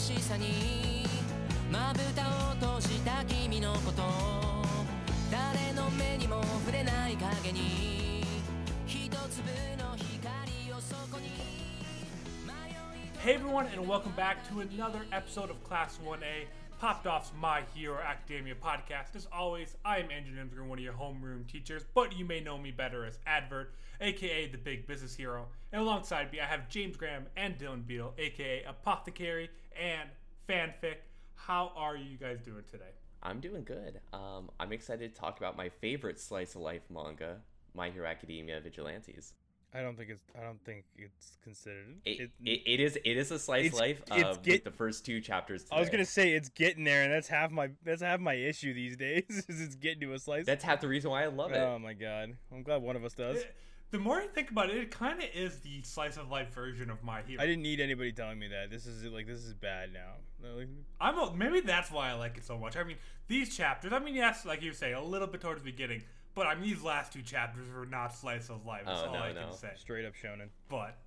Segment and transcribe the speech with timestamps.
[0.00, 1.04] しさに
[1.70, 4.02] まぶたを閉じた君のこと
[5.30, 8.22] 誰の目にも触れない影に
[8.86, 9.48] 一粒
[9.78, 11.30] の光をそこに
[13.24, 16.46] Hey everyone, and welcome back to another episode of Class 1A,
[16.78, 19.16] Popped Off's My Hero Academia podcast.
[19.16, 22.56] As always, I am Andrew Nimsgren, one of your homeroom teachers, but you may know
[22.56, 25.46] me better as Advert, aka the Big Business Hero.
[25.72, 30.09] And alongside me, I have James Graham and Dylan Beadle, aka Apothecary and
[30.47, 30.95] Fanfic.
[31.35, 32.91] How are you guys doing today?
[33.23, 33.99] I'm doing good.
[34.13, 37.37] Um, I'm excited to talk about my favorite slice of life manga,
[37.75, 39.33] My Hero Academia Vigilantes.
[39.73, 40.23] I don't think it's.
[40.37, 42.01] I don't think it's considered.
[42.03, 45.05] It, it, it is it is a slice of life it's of get- the first
[45.05, 45.65] two chapters.
[45.71, 48.73] I was gonna say it's getting there, and that's half my that's half my issue
[48.73, 49.23] these days.
[49.47, 50.45] Is it's getting to a slice.
[50.45, 51.57] That's half the reason why I love it.
[51.57, 52.35] oh my god!
[52.51, 53.37] I'm glad one of us does.
[53.91, 56.89] The more I think about it, it kind of is the slice of life version
[56.89, 57.43] of My Hero.
[57.43, 58.71] I didn't need anybody telling me that.
[58.71, 60.13] This is like this is bad now.
[60.55, 60.69] Like-
[61.01, 62.77] I'm a, maybe that's why I like it so much.
[62.77, 62.95] I mean,
[63.27, 63.91] these chapters.
[63.91, 66.03] I mean, yes, like you say, a little bit towards the beginning,
[66.35, 68.83] but I mean, these last two chapters were not slice of life.
[68.85, 69.47] That's Oh, all no, I no.
[69.49, 69.71] can say.
[69.75, 70.47] Straight up shonen.
[70.69, 70.97] But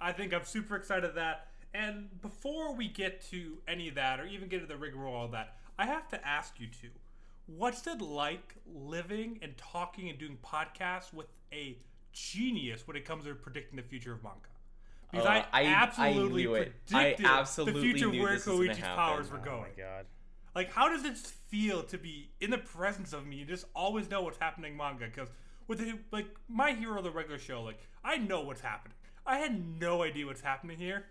[0.00, 1.48] I think I'm super excited of that.
[1.74, 5.20] And before we get to any of that, or even get to the rigmarole of
[5.20, 6.88] all that, I have to ask you two:
[7.46, 11.76] What's it like living and talking and doing podcasts with a
[12.12, 14.38] genius when it comes to predicting the future of manga?
[15.10, 16.72] Because Oh, I, I- I absolutely knew it.
[16.92, 19.62] I predicted absolutely the future of where this was gonna Koichi's powers were Oh going.
[19.76, 20.06] my god.
[20.54, 24.10] Like, how does it feel to be in the presence of me and just always
[24.10, 25.06] know what's happening in manga?
[25.06, 25.28] Because
[25.66, 28.96] with the, like my hero, the regular show, like I know what's happening.
[29.26, 31.04] I had no idea what's happening here.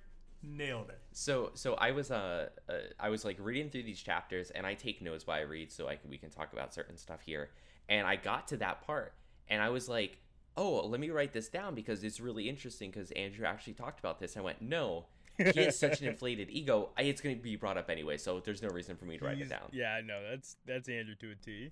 [0.44, 1.00] Nailed it.
[1.14, 4.76] So so I was uh, uh I was like reading through these chapters and I
[4.76, 7.50] take notes while I read so I can we can talk about certain stuff here.
[7.90, 9.14] And I got to that part
[9.50, 10.20] and I was like,
[10.58, 14.20] "Oh, let me write this down because it's really interesting because Andrew actually talked about
[14.20, 15.06] this." I went, "No,
[15.38, 16.90] he has such an inflated ego.
[16.98, 19.26] I, it's going to be brought up anyway, so there's no reason for me to
[19.26, 21.72] write it down." Yeah, no, that's that's Andrew to a T.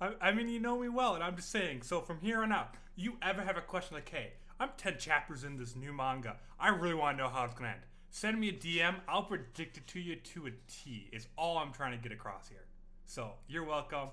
[0.00, 1.82] I, I mean, you know me well, and I'm just saying.
[1.82, 5.44] So from here on out, you ever have a question like, "Hey, I'm ten chapters
[5.44, 6.36] in this new manga.
[6.58, 7.80] I really want to know how it's gonna end."
[8.10, 8.96] Send me a DM.
[9.08, 11.10] I'll predict it to you to a T.
[11.12, 12.64] Is all I'm trying to get across here.
[13.04, 14.08] So you're welcome.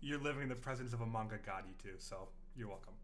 [0.00, 1.96] You're living in the presence of a manga god, you too.
[1.98, 2.94] So you're welcome.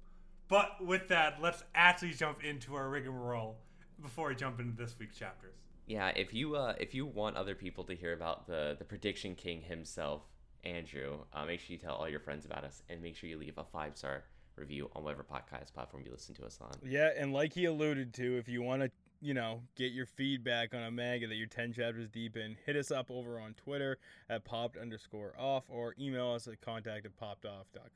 [0.52, 3.56] But with that, let's actually jump into our rigmarole
[4.02, 5.54] before we jump into this week's chapters.
[5.86, 9.34] Yeah, if you uh, if you want other people to hear about the the prediction
[9.34, 10.24] king himself,
[10.62, 13.38] Andrew, uh, make sure you tell all your friends about us, and make sure you
[13.38, 14.24] leave a five star
[14.56, 16.72] review on whatever podcast platform you listen to us on.
[16.84, 18.90] Yeah, and like he alluded to, if you want to,
[19.22, 22.76] you know, get your feedback on a manga that you're 10 chapters deep in, hit
[22.76, 23.96] us up over on Twitter
[24.28, 27.88] at popped underscore off or email us at contact at poppedoff.com.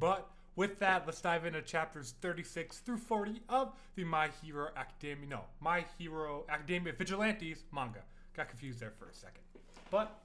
[0.00, 5.28] But with that, let's dive into chapters 36 through 40 of the My Hero Academia.
[5.28, 8.02] No, My Hero Academia Vigilantes manga.
[8.36, 9.42] Got confused there for a second.
[9.90, 10.20] But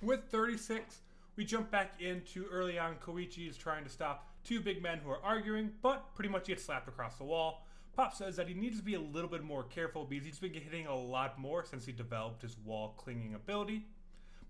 [0.00, 1.00] with 36,
[1.36, 2.96] we jump back into early on.
[2.96, 6.64] Koichi is trying to stop two big men who are arguing, but pretty much gets
[6.64, 7.66] slapped across the wall.
[7.94, 10.54] Pop says that he needs to be a little bit more careful because he's been
[10.54, 13.86] hitting a lot more since he developed his wall clinging ability.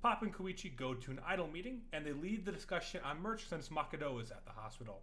[0.02, 3.48] Pop and Koichi go to an idol meeting and they lead the discussion on merch
[3.48, 5.00] since Makoto is at the hospital.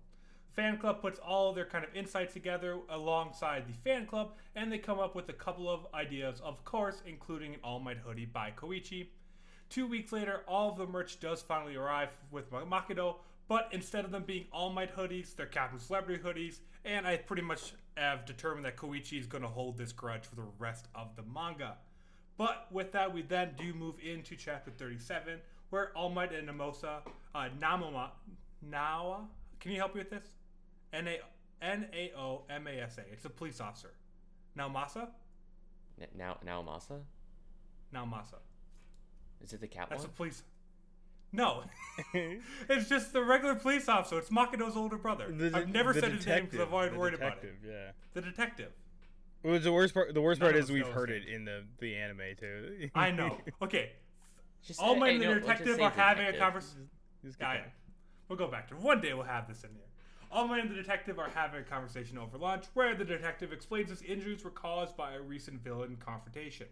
[0.50, 4.78] Fan Club puts all their kind of insights together alongside the fan club and they
[4.78, 8.52] come up with a couple of ideas, of course, including an All Might hoodie by
[8.52, 9.08] Koichi.
[9.70, 13.18] Two weeks later, all of the merch does finally arrive with Ma- Makoto,
[13.48, 17.44] but instead of them being All Might hoodies, they're Captain Celebrity hoodies, and I pretty
[17.44, 21.16] much have determined that Koichi is going to hold this grudge for the rest of
[21.16, 21.78] the manga.
[22.40, 25.40] But with that, we then do move into chapter 37,
[25.72, 27.02] where All Might and Namosa,
[27.36, 28.12] uh, Namoma,
[28.66, 29.26] Nawa,
[29.60, 30.26] can you help me with this?
[30.94, 31.20] N A
[31.62, 33.02] N A O M A S A.
[33.12, 33.92] It's a police officer.
[34.58, 35.10] Naomasa?
[36.02, 37.02] N- Now now Masa,
[37.94, 38.40] Naomasa.
[39.42, 40.10] is it the cat That's one?
[40.10, 40.44] a police.
[41.34, 41.64] No,
[42.14, 44.18] it's just the regular police officer.
[44.18, 45.30] It's Makoto's older brother.
[45.30, 47.54] The- I've never the said his name because I've detective, already the worried about it.
[47.68, 47.92] Yeah.
[48.14, 48.72] The detective.
[49.44, 50.14] It was the worst part.
[50.14, 52.90] The worst None part is we've heard his it in the the anime too.
[52.96, 53.38] I know.
[53.62, 53.92] Okay,
[54.66, 56.90] Just All say- Might hey, and the no, let's just detective are having a conversation.
[57.24, 57.60] Just Yeah, yeah.
[58.28, 58.82] We'll go back to it.
[58.82, 59.84] One day we'll have this in here.
[60.32, 63.90] All Might and the detective are having a conversation over lunch where the detective explains
[63.90, 66.68] his injuries were caused by a recent villain confrontation.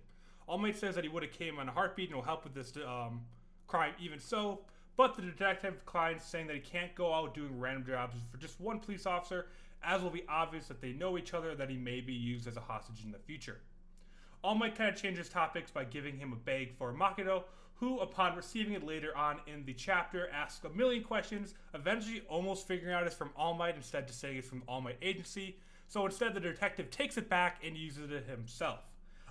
[0.45, 2.53] All Might says that he would have came on a heartbeat and will help with
[2.53, 3.21] this um,
[3.65, 4.61] crime even so,
[4.95, 8.59] but the detective declines, saying that he can't go out doing random jobs for just
[8.61, 9.47] one police officer,
[9.83, 12.57] as will be obvious that they know each other that he may be used as
[12.57, 13.59] a hostage in the future.
[14.43, 17.43] All Might kind of changes topics by giving him a bag for Makoto,
[17.75, 22.67] who, upon receiving it later on in the chapter, asks a million questions, eventually almost
[22.67, 25.57] figuring out it's from All Might instead of saying it's from All Might Agency.
[25.87, 28.79] So instead, the detective takes it back and uses it himself.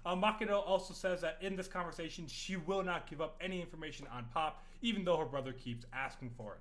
[0.05, 4.07] Uh, Makoto also says that in this conversation, she will not give up any information
[4.13, 6.61] on Pop, even though her brother keeps asking for it.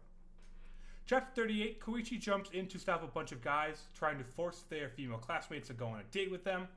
[1.08, 4.90] Chapter 38 Koichi jumps in to stop a bunch of guys trying to force their
[4.90, 6.68] female classmates to go on a date with them.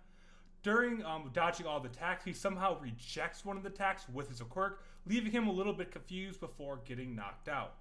[0.62, 4.42] During um, dodging all the attacks, he somehow rejects one of the attacks with his
[4.42, 7.76] quirk, leaving him a little bit confused before getting knocked out.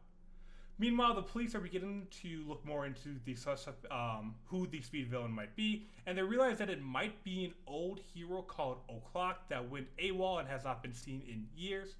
[0.80, 3.36] Meanwhile, the police are beginning to look more into the
[3.92, 7.54] um, who the speed villain might be, and they realize that it might be an
[7.66, 11.96] old hero called O'Clock that went AWOL and has not been seen in years.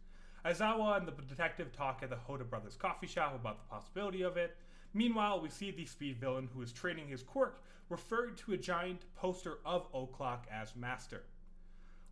[0.48, 4.38] Aizawa and the detective talk at the Hoda Brothers coffee shop about the possibility of
[4.38, 4.56] it.
[4.94, 9.02] Meanwhile, we see the speed villain who is training his quirk referring to a giant
[9.14, 11.24] poster of O'Clock as master.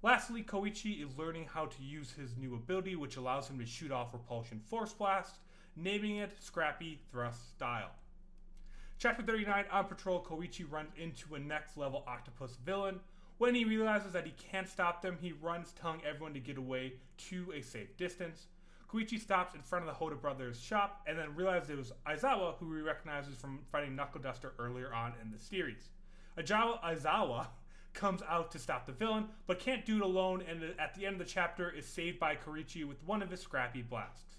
[0.01, 3.91] Lastly, Koichi is learning how to use his new ability, which allows him to shoot
[3.91, 5.39] off repulsion force blast,
[5.77, 7.91] naming it Scrappy Thrust Style.
[8.99, 12.99] Chapter 39 On patrol, Koichi runs into a next level octopus villain.
[13.37, 16.93] When he realizes that he can't stop them, he runs, telling everyone to get away
[17.29, 18.47] to a safe distance.
[18.89, 22.55] Koichi stops in front of the Hoda brothers' shop and then realizes it was Aizawa,
[22.59, 25.89] who he recognizes from fighting Knuckle Duster earlier on in the series.
[26.37, 27.47] Ajawa Aizawa
[27.93, 31.19] comes out to stop the villain, but can't do it alone, and at the end
[31.19, 34.37] of the chapter is saved by Koichi with one of his scrappy blasts.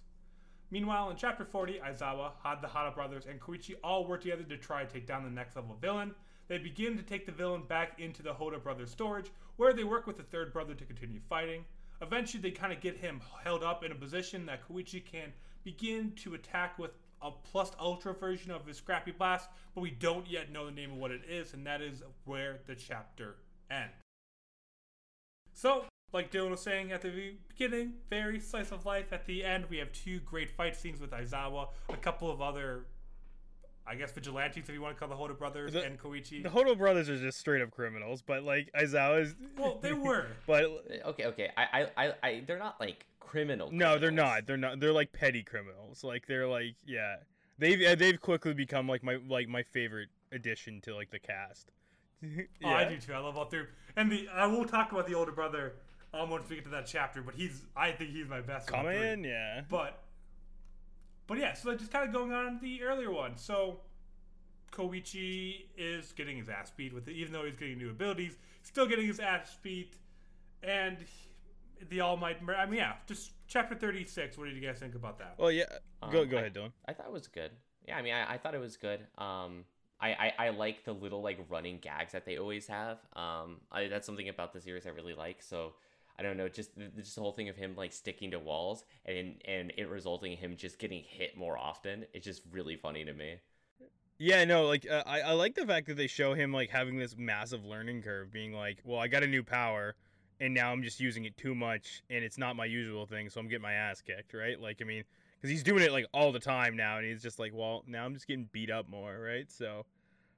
[0.71, 4.57] Meanwhile, in chapter 40, Aizawa, Had the Hada brothers, and Koichi all work together to
[4.57, 6.15] try to take down the next level villain.
[6.49, 10.07] They begin to take the villain back into the Hoda brothers' storage, where they work
[10.07, 11.65] with the third brother to continue fighting.
[12.01, 15.33] Eventually, they kind of get him held up in a position that Koichi can
[15.65, 20.29] begin to attack with a plus ultra version of his Scrappy Blast, but we don't
[20.29, 23.37] yet know the name of what it is, and that is where the chapter
[23.71, 23.95] ends.
[25.53, 29.13] So, like Dylan was saying at the beginning, very slice of life.
[29.13, 32.87] At the end, we have two great fight scenes with Aizawa, a couple of other,
[33.89, 36.43] I guess, vigilantes, if you want to call the Hoda brothers The- and Koichi.
[36.43, 39.35] The Hodo brothers are just straight up criminals, but like Aizawa's.
[39.57, 40.27] well, they were.
[40.47, 40.65] But
[41.07, 41.51] Okay, okay.
[41.57, 41.65] I,
[41.97, 43.71] I, I, I they're not like criminal.
[43.73, 44.47] no, they're not.
[44.47, 44.81] They're not.
[44.81, 46.03] They're like petty criminals.
[46.05, 47.17] Like they're like yeah.
[47.59, 51.71] They've uh, they've quickly become like my like my favorite addition to like the cast.
[52.65, 53.13] Oh, I do too.
[53.13, 53.65] I love all three.
[53.95, 55.75] And the I will talk about the older brother
[56.15, 58.69] um, once we get to that chapter, but he's I think he's my best.
[58.69, 59.61] of Come in, yeah.
[59.69, 60.03] But
[61.27, 63.37] but yeah, so just kind of going on the earlier one.
[63.37, 63.81] So
[64.73, 68.87] Koichi is getting his ass beat with it, even though he's getting new abilities, still
[68.87, 69.97] getting his ass beat,
[70.63, 70.99] and
[71.89, 72.39] the All Might.
[72.57, 74.37] I mean, yeah, just chapter thirty six.
[74.37, 75.35] What did you guys think about that?
[75.39, 75.65] Well, yeah.
[76.11, 76.73] Go Um, go I- ahead, Dylan.
[76.87, 77.51] I thought it was good.
[77.87, 79.01] Yeah, I mean, I, I thought it was good.
[79.17, 79.65] Um,
[80.01, 82.99] I, I, I like the little like running gags that they always have.
[83.15, 85.41] Um, I, that's something about the series I really like.
[85.43, 85.75] So
[86.19, 88.85] I don't know, just the, just the whole thing of him like sticking to walls
[89.05, 92.07] and and it resulting in him just getting hit more often.
[92.13, 93.37] It's just really funny to me.
[94.19, 96.97] Yeah, no, like uh, I I like the fact that they show him like having
[96.99, 99.95] this massive learning curve, being like, well, I got a new power,
[100.41, 103.41] and now I'm just using it too much, and it's not my usual thing, so
[103.41, 104.59] I'm getting my ass kicked, right?
[104.59, 105.05] Like, I mean,
[105.37, 108.07] because he's doing it like all the time now, and he's just like, well, now
[108.07, 109.51] I'm just getting beat up more, right?
[109.53, 109.85] So,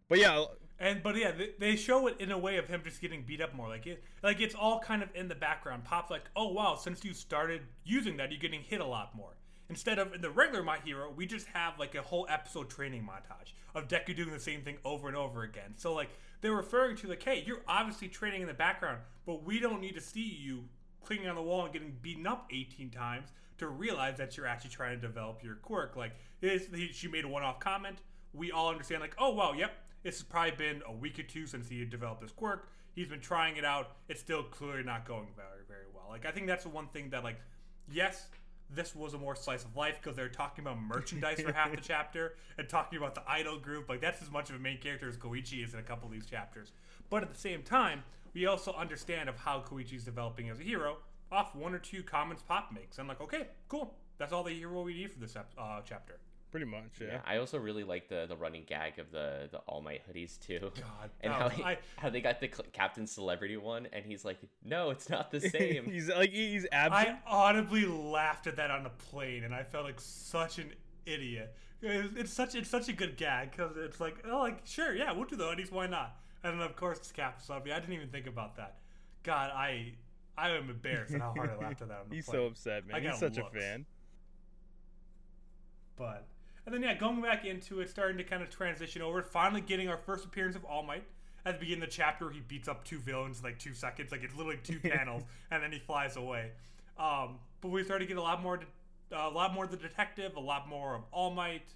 [0.09, 0.45] but yeah,
[0.79, 3.41] And but yeah, they, they show it in a way of him just getting beat
[3.41, 3.69] up more.
[3.69, 5.85] Like it, like it's all kind of in the background.
[5.85, 9.37] Pop's like, oh wow, since you started using that, you're getting hit a lot more.
[9.71, 13.03] Instead of in the regular My Hero, we just have like a whole episode training
[13.03, 15.75] montage of Deku doing the same thing over and over again.
[15.77, 16.09] So like
[16.41, 19.95] they're referring to like, hey, you're obviously training in the background, but we don't need
[19.95, 20.65] to see you
[21.03, 23.29] clinging on the wall and getting beaten up 18 times
[23.59, 25.97] to realize that you're actually trying to develop your quirk.
[25.97, 27.99] Like is, he, she made a one-off comment.
[28.33, 29.73] We all understand like, oh wow, yep,
[30.09, 32.71] it's probably been a week or two since he had developed this quirk.
[32.95, 33.93] He's been trying it out.
[34.09, 36.07] It's still clearly not going very, very well.
[36.09, 37.39] Like I think that's the one thing that like,
[37.93, 38.27] yes,
[38.75, 41.77] this was a more slice of life because they're talking about merchandise for half the
[41.83, 43.89] chapter and talking about the idol group.
[43.89, 46.13] Like that's as much of a main character as Koichi is in a couple of
[46.13, 46.73] these chapters.
[47.11, 48.03] But at the same time,
[48.35, 50.99] we also understand of how Koichi's developing as a hero
[51.31, 52.99] off one or two comments Pop makes.
[52.99, 53.95] I'm like, okay, cool.
[54.17, 56.19] That's all the hero we need for this uh, chapter.
[56.51, 57.07] Pretty much, yeah.
[57.13, 60.39] Yeah, I also really like the the running gag of the the All Might hoodies
[60.41, 60.59] too.
[60.61, 63.87] God, And that how, was- he, I- how they got the cl- Captain Celebrity one,
[63.93, 67.19] and he's like, "No, it's not the same." he's like he's absolutely I absent.
[67.27, 70.73] audibly laughed at that on the plane, and I felt like such an
[71.07, 71.55] idiot.
[71.81, 75.13] It's, it's such it's such a good gag because it's like oh like sure yeah
[75.13, 77.73] we'll do the hoodies why not and then of course it's Captain Celebrity.
[77.73, 78.79] I didn't even think about that.
[79.23, 79.93] God I
[80.37, 82.41] I am embarrassed at how hard I laughed at that on the he's plane.
[82.41, 83.01] so upset, man.
[83.01, 83.55] He's got such looks.
[83.55, 83.87] a fan.
[85.97, 86.27] But
[86.69, 89.89] and then yeah, going back into it, starting to kind of transition over, finally getting
[89.89, 91.05] our first appearance of All Might.
[91.47, 94.13] At the beginning of the chapter, he beats up two villains in like two seconds,
[94.13, 96.51] like it's literally two panels, and then he flies away.
[96.99, 98.61] Um, but we started to get a lot more,
[99.11, 101.73] a lot more of the detective, a lot more of All Might.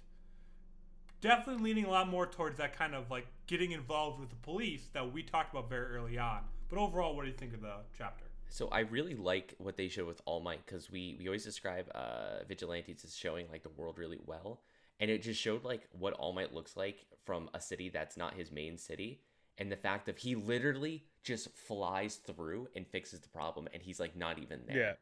[1.21, 4.89] Definitely leaning a lot more towards that kind of like getting involved with the police
[4.93, 7.77] that we talked about very early on But overall, what do you think of the
[7.97, 8.25] chapter?
[8.49, 11.89] So I really like what they showed with All Might because we we always describe
[11.95, 14.61] uh, vigilantes as showing like the world really well,
[14.99, 18.33] and it just showed like what All Might looks like from a city that's not
[18.33, 19.21] his main city,
[19.57, 23.99] and the fact that he literally just flies through and fixes the problem, and he's
[23.99, 24.77] like not even there.
[24.77, 24.93] Yeah.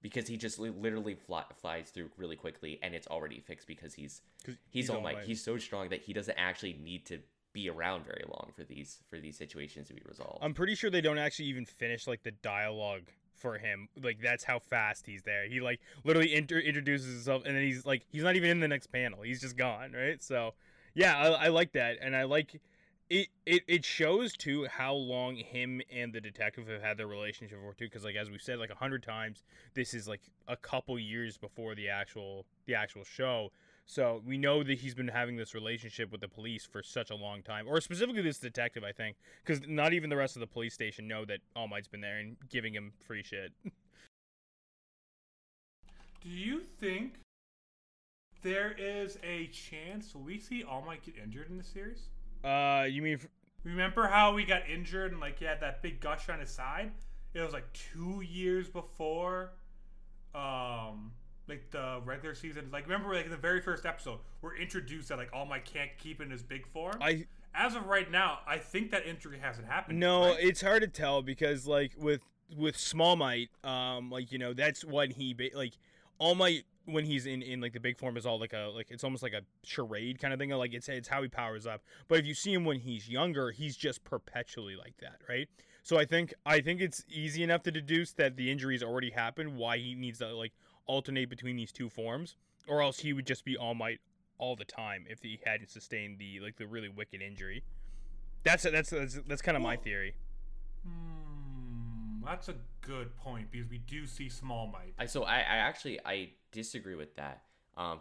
[0.00, 4.22] Because he just literally fly- flies through really quickly, and it's already fixed because he's
[4.46, 5.16] he's, he's All All Might.
[5.16, 5.24] Might.
[5.26, 7.18] He's so strong that he doesn't actually need to
[7.52, 10.38] be around very long for these for these situations to be resolved.
[10.40, 13.88] I'm pretty sure they don't actually even finish like the dialogue for him.
[14.02, 15.48] Like that's how fast he's there.
[15.48, 18.68] He like literally inter- introduces himself and then he's like he's not even in the
[18.68, 19.22] next panel.
[19.22, 20.22] He's just gone, right?
[20.22, 20.54] So
[20.94, 22.60] yeah, I, I like that, and I like
[23.08, 23.28] it.
[23.46, 27.72] It it shows too how long him and the detective have had their relationship for
[27.74, 27.86] too.
[27.86, 31.38] Because like as we've said like a hundred times, this is like a couple years
[31.38, 33.50] before the actual the actual show.
[33.90, 37.14] So we know that he's been having this relationship with the police for such a
[37.14, 40.46] long time, or specifically this detective, I think, because not even the rest of the
[40.46, 43.50] police station know that All Might's been there and giving him free shit.
[46.22, 47.14] Do you think
[48.42, 52.10] there is a chance we see All Might get injured in the series?
[52.44, 53.26] Uh, you mean f-
[53.64, 56.92] Remember how we got injured and like he had that big gush on his side?
[57.32, 59.52] It was like two years before,
[60.34, 61.12] um,
[61.48, 62.68] like the regular season.
[62.72, 65.90] Like remember, like in the very first episode, we're introduced that like All Might can't
[65.98, 66.96] keep in his big form.
[67.00, 69.98] I As of right now, I think that injury hasn't happened.
[69.98, 70.36] No, right?
[70.40, 72.20] it's hard to tell because like with
[72.56, 75.74] with Small Might, um, like you know that's when he ba- like
[76.18, 78.90] All Might when he's in in like the big form is all like a like
[78.90, 80.50] it's almost like a charade kind of thing.
[80.50, 81.82] Like it's it's how he powers up.
[82.08, 85.48] But if you see him when he's younger, he's just perpetually like that, right?
[85.82, 89.56] So I think I think it's easy enough to deduce that the injuries already happened.
[89.56, 90.52] Why he needs to like
[90.88, 92.34] alternate between these two forms,
[92.66, 94.00] or else he would just be All Might
[94.38, 97.62] all the time if he hadn't sustained the like the really wicked injury.
[98.42, 100.14] That's that's that's, that's kind of my theory.
[100.84, 104.94] Hmm, that's a good point because we do see Small Might.
[104.98, 107.42] I so I, I actually I disagree with that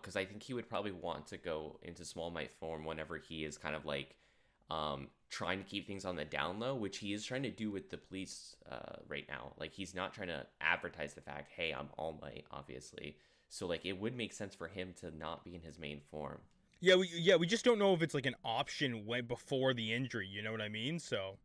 [0.02, 3.46] because I think he would probably want to go into small might form whenever he
[3.46, 4.16] is kind of like
[4.70, 7.72] um, trying to keep things on the down low, which he is trying to do
[7.72, 9.54] with the police uh, right now.
[9.58, 13.18] Like he's not trying to advertise the fact, hey, I'm all might, obviously.
[13.50, 16.40] So like it would make sense for him to not be in his main form.
[16.80, 19.94] Yeah, we yeah we just don't know if it's like an option way before the
[19.94, 20.28] injury.
[20.28, 21.00] You know what I mean?
[21.00, 21.38] So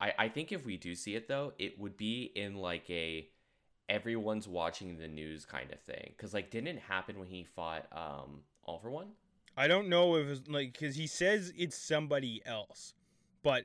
[0.00, 3.28] I, I think if we do see it though, it would be in like a
[3.88, 6.12] everyone's watching the news kind of thing.
[6.18, 9.08] Cause like didn't it happen when he fought um all for one?
[9.56, 12.94] I don't know if it's like because he says it's somebody else,
[13.42, 13.64] but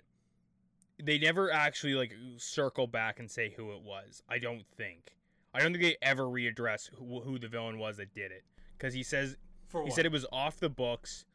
[1.04, 4.24] they never actually like circle back and say who it was.
[4.30, 5.16] I don't think.
[5.54, 8.44] I don't think they ever readdress who, who the villain was that did it
[8.78, 9.36] because he says
[9.68, 9.96] For he what?
[9.96, 11.26] said it was off the books.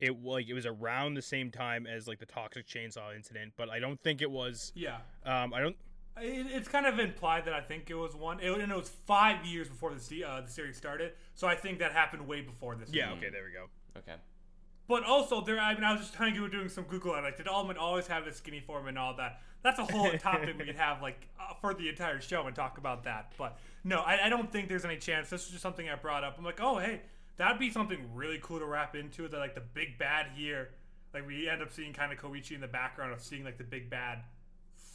[0.00, 3.70] It like it was around the same time as like the toxic chainsaw incident, but
[3.70, 4.72] I don't think it was.
[4.74, 4.98] yeah.
[5.24, 5.76] Um, I don't.
[6.18, 8.90] It, it's kind of implied that I think it was one, it, and it was
[9.06, 11.12] five years before the uh, the series started.
[11.34, 12.90] So I think that happened way before this.
[12.92, 13.06] Yeah.
[13.06, 13.18] season.
[13.18, 13.30] Okay.
[13.30, 13.66] There we go.
[13.98, 14.16] Okay.
[14.88, 15.58] But also, there.
[15.58, 17.14] I mean, I was just trying to go doing some Google.
[17.14, 19.40] and like, did All Might always have this skinny form and all that?
[19.62, 22.78] That's a whole topic we could have like uh, for the entire show and talk
[22.78, 23.32] about that.
[23.36, 25.28] But no, I, I don't think there's any chance.
[25.28, 26.36] This is just something I brought up.
[26.38, 27.00] I'm like, oh hey,
[27.36, 29.26] that'd be something really cool to wrap into.
[29.26, 30.70] That like the big bad here,
[31.12, 33.64] like we end up seeing kind of Koichi in the background of seeing like the
[33.64, 34.20] big bad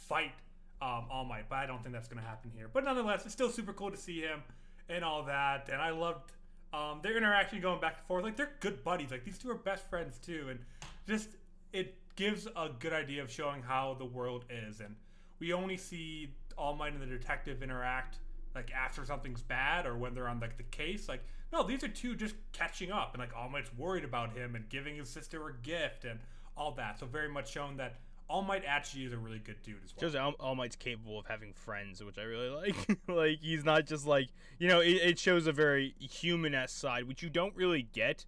[0.08, 0.32] fight
[0.80, 1.50] um, All Might.
[1.50, 2.70] But I don't think that's gonna happen here.
[2.72, 4.42] But nonetheless, it's still super cool to see him
[4.88, 5.68] and all that.
[5.70, 6.32] And I loved
[6.72, 8.24] um, their interaction going back and forth.
[8.24, 9.10] Like they're good buddies.
[9.10, 10.58] Like these two are best friends too, and
[11.06, 11.28] just
[11.72, 14.80] it gives a good idea of showing how the world is.
[14.80, 14.94] And
[15.38, 18.18] we only see All Might and the detective interact
[18.54, 21.08] like after something's bad or when they're on like the case.
[21.08, 24.54] Like no, these are two just catching up, and like All Might's worried about him
[24.54, 26.18] and giving his sister a gift and
[26.56, 26.98] all that.
[26.98, 27.96] So very much showing that
[28.28, 30.10] All Might actually is a really good dude as well.
[30.10, 32.98] Shows All, All Might's capable of having friends, which I really like.
[33.08, 37.22] like he's not just like you know, it, it shows a very human-esque side, which
[37.22, 38.24] you don't really get.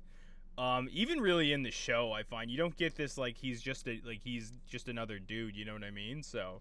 [0.56, 3.88] Um, even really in the show, I find you don't get this like he's just
[3.88, 5.56] a like he's just another dude.
[5.56, 6.22] You know what I mean?
[6.22, 6.60] So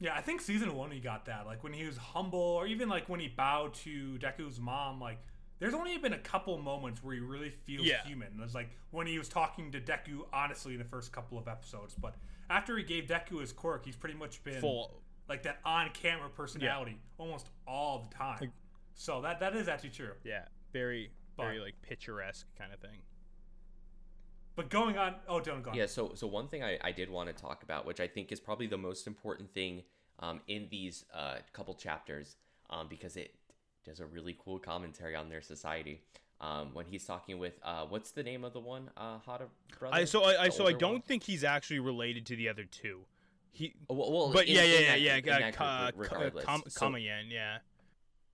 [0.00, 1.46] Yeah, I think season one he got that.
[1.46, 5.00] Like when he was humble, or even like when he bowed to Deku's mom.
[5.00, 5.18] Like
[5.58, 8.04] there's only been a couple moments where he really feels Yeah.
[8.04, 8.28] human.
[8.38, 11.48] It was like when he was talking to Deku honestly in the first couple of
[11.48, 11.94] episodes.
[11.94, 12.14] But
[12.50, 15.02] after he gave Deku his quirk, he's pretty much been full.
[15.28, 18.38] like that on-camera personality almost all the time.
[18.40, 18.50] Like-
[18.94, 20.12] so that that is actually true.
[20.24, 23.00] Yeah, very very like picturesque kind of thing.
[24.56, 25.76] But going on, oh, don't go on.
[25.76, 28.32] Yeah, so so one thing I, I did want to talk about, which I think
[28.32, 29.84] is probably the most important thing
[30.18, 32.36] um, in these uh, couple chapters,
[32.70, 33.34] um, because it
[33.88, 36.02] does a really cool commentary on their society.
[36.40, 39.96] Um, when he's talking with uh, what's the name of the one uh, Hada brother?
[39.96, 41.02] I so I, I so I don't one?
[41.02, 43.00] think he's actually related to the other two.
[43.50, 43.74] he.
[43.88, 45.38] Well, well, But in- yeah, yeah, yeah, yeah.
[45.40, 46.44] that Ka- group, Ka- regardless.
[46.72, 47.58] So- Kamayan, yeah.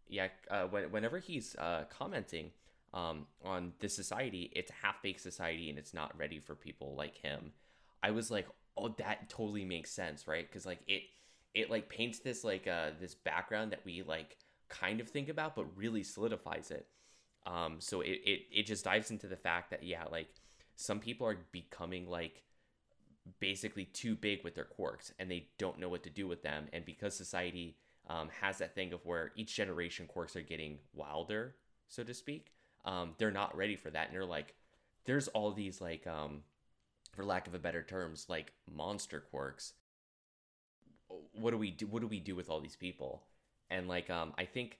[0.08, 2.50] yeah, uh, when, whenever he's uh, commenting
[2.92, 7.16] um, on this society, it's a half-baked society and it's not ready for people like
[7.16, 7.52] him.
[8.02, 8.46] I was like,
[8.76, 10.46] oh, that totally makes sense, right?
[10.46, 11.04] Because like it,
[11.54, 14.36] it like paints this like uh, this background that we like
[14.68, 16.86] kind of think about, but really solidifies it.
[17.46, 20.28] Um, so it, it it just dives into the fact that yeah, like
[20.76, 22.42] some people are becoming like
[23.40, 26.66] basically too big with their quirks and they don't know what to do with them.
[26.72, 27.76] And because society
[28.08, 31.56] um, has that thing of where each generation quirks are getting wilder
[31.88, 32.54] so to speak
[32.84, 34.08] um, they're not ready for that.
[34.08, 34.54] And they're like
[35.04, 36.42] there's all these like um,
[37.12, 39.74] for lack of a better terms like monster quirks.
[41.32, 43.22] What do we do what do we do with all these people
[43.70, 44.78] and like um i think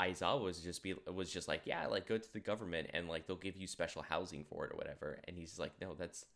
[0.00, 3.26] Aizawa was just be was just like yeah like go to the government and like
[3.26, 5.20] they'll give you special housing for it or whatever.
[5.28, 6.26] And he's like no that's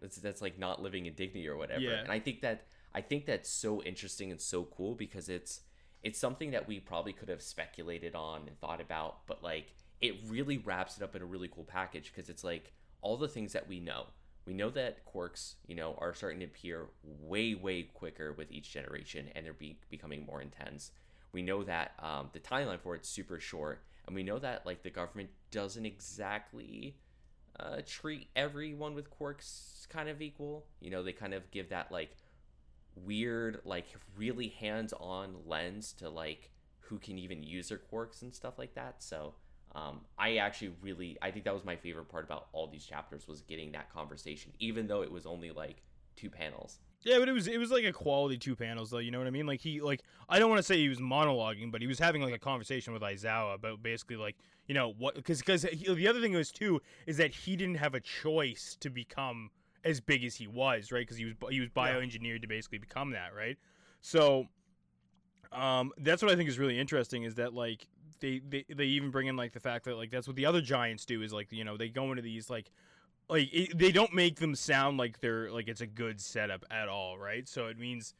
[0.00, 1.80] that's that's like not living in dignity or whatever.
[1.80, 2.00] Yeah.
[2.00, 5.60] and i think that i think that's so interesting and so cool because it's
[6.02, 10.14] it's something that we probably could have speculated on and thought about but like it
[10.28, 13.52] really wraps it up in a really cool package because it's like all the things
[13.52, 14.06] that we know
[14.48, 18.72] we know that quirks you know are starting to appear way way quicker with each
[18.72, 20.90] generation and they're be- becoming more intense
[21.32, 24.82] we know that um, the timeline for it's super short and we know that like
[24.82, 26.96] the government doesn't exactly
[27.60, 30.64] uh, treat everyone with quirks kind of equal.
[30.80, 32.16] You know, they kind of give that like
[32.94, 33.86] weird, like
[34.16, 36.50] really hands-on lens to like
[36.80, 38.96] who can even use their quirks and stuff like that.
[39.02, 39.34] So
[39.74, 43.28] um, I actually really, I think that was my favorite part about all these chapters
[43.28, 45.82] was getting that conversation, even though it was only like
[46.16, 46.78] two panels.
[47.02, 48.98] Yeah, but it was it was like a quality two panels though.
[48.98, 49.46] You know what I mean?
[49.46, 52.22] Like he like I don't want to say he was monologuing, but he was having
[52.22, 56.20] like a conversation with Aizawa about basically like you know what because because the other
[56.20, 59.50] thing was too is that he didn't have a choice to become
[59.84, 61.02] as big as he was, right?
[61.02, 63.56] Because he was he was bioengineered to basically become that, right?
[64.00, 64.46] So,
[65.52, 67.86] um, that's what I think is really interesting is that like
[68.20, 70.60] they, they they even bring in like the fact that like that's what the other
[70.60, 72.70] giants do is like you know they go into these like
[73.28, 76.88] like it, they don't make them sound like they're like it's a good setup at
[76.88, 77.46] all, right?
[77.48, 78.14] So it means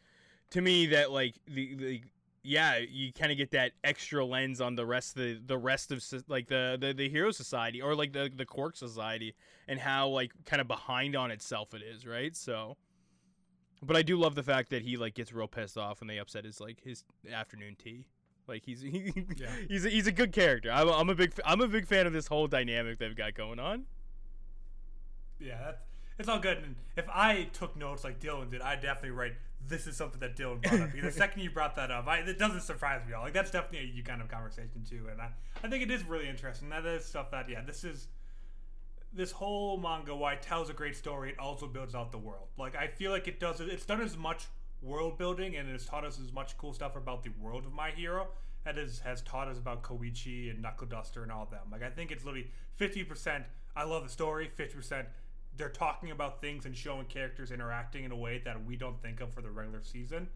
[0.51, 2.03] to me that like the, the
[2.43, 5.93] yeah, you kind of get that extra lens on the rest of the the rest
[5.93, 9.35] of like the the, the hero society or like the the quirk society
[9.67, 12.37] and how like kind of behind on itself it is, right?
[12.37, 12.77] So
[13.83, 16.19] but I do love the fact that he like gets real pissed off when they
[16.19, 18.07] upset his like his afternoon tea.
[18.49, 19.51] Like he's he, Yeah.
[19.69, 20.71] he's a, he's a good character.
[20.73, 23.35] I'm, a- I'm a big I'm a big fan of this whole dynamic they've got
[23.35, 23.85] going on.
[25.39, 25.83] Yeah, that's,
[26.19, 26.59] it's all good.
[26.59, 29.35] And if I took notes like Dylan did, I'd definitely write,
[29.69, 30.93] this is something that Dylan brought up.
[30.93, 33.23] Because the second you brought that up, I, it doesn't surprise me at all.
[33.25, 35.07] Like, that's definitely a you kind of conversation, too.
[35.13, 35.29] And I,
[35.63, 36.71] I think it is really interesting.
[36.71, 38.09] That is stuff that, yeah, this is.
[39.11, 42.49] This whole manga, why it tells a great story, it also builds out the world.
[42.59, 44.45] Like, I feel like it does, it's done as much
[44.83, 47.91] world building and it's taught us as much cool stuff about the world of My
[47.91, 48.29] Hero
[48.67, 51.63] as it has taught us about Koichi and Knuckle Duster and all of them.
[51.71, 53.45] Like, I think it's literally 50%
[53.77, 55.07] I love the story, 50%
[55.57, 59.21] they're talking about things and showing characters interacting in a way that we don't think
[59.21, 60.29] of for the regular season.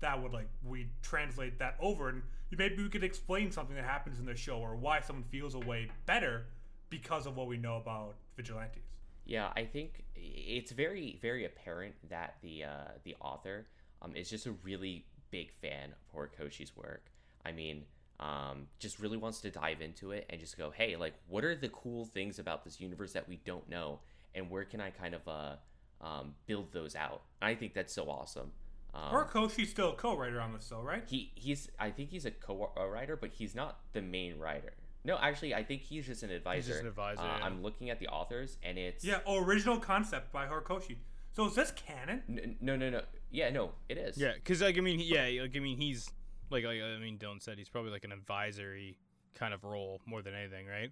[0.00, 2.22] That would like we translate that over, and
[2.56, 5.58] maybe we could explain something that happens in the show or why someone feels a
[5.58, 6.46] way better
[6.90, 8.85] because of what we know about vigilantes.
[9.26, 13.66] Yeah, I think it's very, very apparent that the uh, the author
[14.00, 17.10] um, is just a really big fan of Horikoshi's work.
[17.44, 17.84] I mean,
[18.20, 21.54] um, just really wants to dive into it and just go, hey, like, what are
[21.54, 23.98] the cool things about this universe that we don't know,
[24.34, 25.56] and where can I kind of uh,
[26.00, 27.22] um, build those out?
[27.42, 28.52] I think that's so awesome.
[28.94, 31.02] Um, Horikoshi's still a co-writer on this, though, right?
[31.06, 34.72] he he's I think he's a co-writer, but he's not the main writer.
[35.06, 36.68] No, actually, I think he's just an advisor.
[36.72, 37.44] just an advisor, Uh, yeah.
[37.46, 40.96] I'm looking at the authors, and it's Yeah, original concept by Horikoshi.
[41.32, 42.22] So is this canon?
[42.28, 43.02] N- no, no, no.
[43.30, 44.18] Yeah, no, it is.
[44.18, 46.10] Yeah, because like I mean, he- yeah, like I mean, he's
[46.50, 48.98] like like I mean, Dylan said he's probably like an advisory
[49.34, 50.90] kind of role more than anything, right?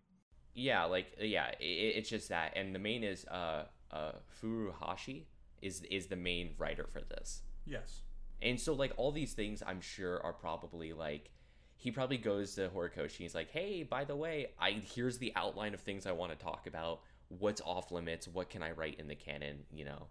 [0.56, 1.64] yeah, like yeah, it,
[1.98, 5.24] it's just that, and the main is uh uh Furuhashi
[5.60, 8.02] is is the main writer for this, Yes.
[8.42, 11.30] and so like all these things, I'm sure are probably like
[11.84, 13.18] he probably goes to Horikoshi.
[13.18, 16.42] He's like, hey, by the way, I here's the outline of things I want to
[16.42, 17.02] talk about.
[17.28, 18.26] What's off limits?
[18.26, 19.64] What can I write in the canon?
[19.70, 20.06] You know.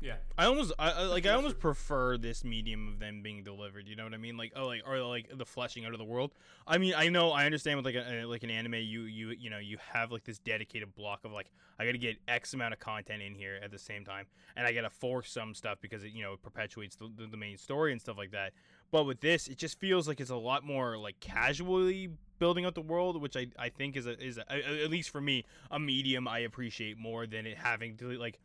[0.00, 0.14] Yeah.
[0.38, 3.88] I almost I, I like I almost prefer this medium of them being delivered.
[3.88, 4.38] You know what I mean?
[4.38, 6.32] Like oh like or like the fleshing out of the world.
[6.66, 9.50] I mean I know I understand with like a like an anime you you you
[9.50, 12.72] know you have like this dedicated block of like I got to get X amount
[12.72, 15.78] of content in here at the same time, and I got to force some stuff
[15.82, 18.52] because it you know it perpetuates the, the, the main story and stuff like that.
[18.96, 22.74] But with this, it just feels like it's a lot more like casually building out
[22.74, 25.78] the world, which I, I think is a, is a, at least for me a
[25.78, 28.38] medium I appreciate more than it having to like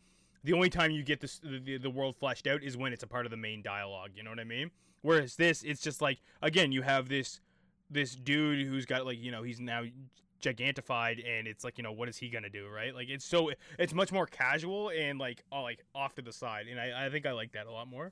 [0.43, 3.07] the only time you get this the, the world fleshed out is when it's a
[3.07, 4.09] part of the main dialogue.
[4.13, 4.71] You know what I mean?
[5.03, 7.39] Whereas this, it's just like again, you have this
[7.89, 9.83] this dude who's got like you know he's now
[10.41, 13.51] gigantified and it's like you know what is he gonna do right like it's so
[13.79, 17.09] it's much more casual and like oh like off to the side and I, I
[17.11, 18.11] think i like that a lot more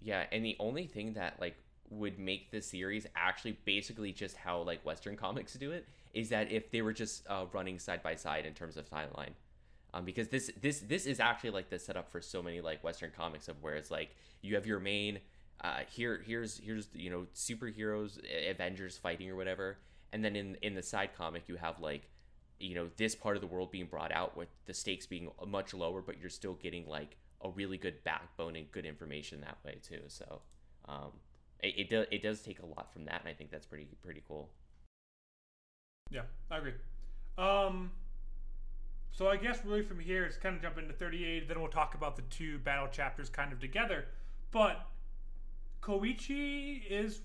[0.00, 1.56] Yeah, and the only thing that like
[1.90, 6.50] would make the series actually basically just how like Western comics do it is that
[6.50, 9.32] if they were just uh, running side by side in terms of timeline,
[9.94, 13.10] um, because this this this is actually like the setup for so many like Western
[13.16, 15.18] comics of where it's like you have your main,
[15.62, 18.18] uh, here here's here's you know superheroes
[18.50, 19.78] Avengers fighting or whatever,
[20.12, 22.08] and then in in the side comic you have like
[22.60, 25.72] you know this part of the world being brought out with the stakes being much
[25.72, 29.78] lower but you're still getting like a really good backbone and good information that way
[29.82, 30.40] too so
[30.88, 31.12] um
[31.60, 33.88] it, it does it does take a lot from that and i think that's pretty
[34.02, 34.50] pretty cool
[36.10, 36.72] Yeah, I agree.
[37.36, 37.92] Um,
[39.12, 41.48] so I guess really from here it's kind of jump into 38.
[41.48, 44.06] Then we'll talk about the two battle chapters kind of together.
[44.50, 44.86] But
[45.82, 47.20] Koichi is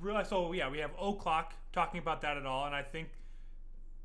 [0.00, 0.22] real.
[0.24, 3.08] So yeah, we have O'clock talking about that at all, and I think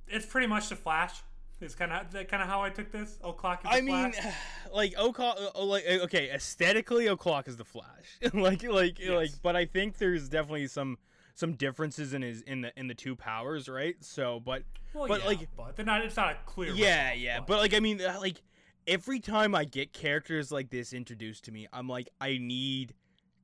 [0.07, 1.21] it's pretty much the Flash.
[1.59, 3.17] Is kind of kind of how I took this.
[3.23, 3.61] O'clock.
[3.65, 4.33] Is the i mean Flash.
[4.73, 9.55] like o'clock uh, like uh, okay aesthetically o'clock is the flash like like like but
[9.55, 10.97] i think there's definitely some
[11.33, 15.21] some differences in his in the in the two powers right so but well, but
[15.21, 16.03] yeah, like but they're not.
[16.03, 16.73] It's not a clear.
[16.73, 18.41] yeah yeah but like i mean uh, like
[18.85, 22.93] every time i get characters like this introduced to me i'm like i need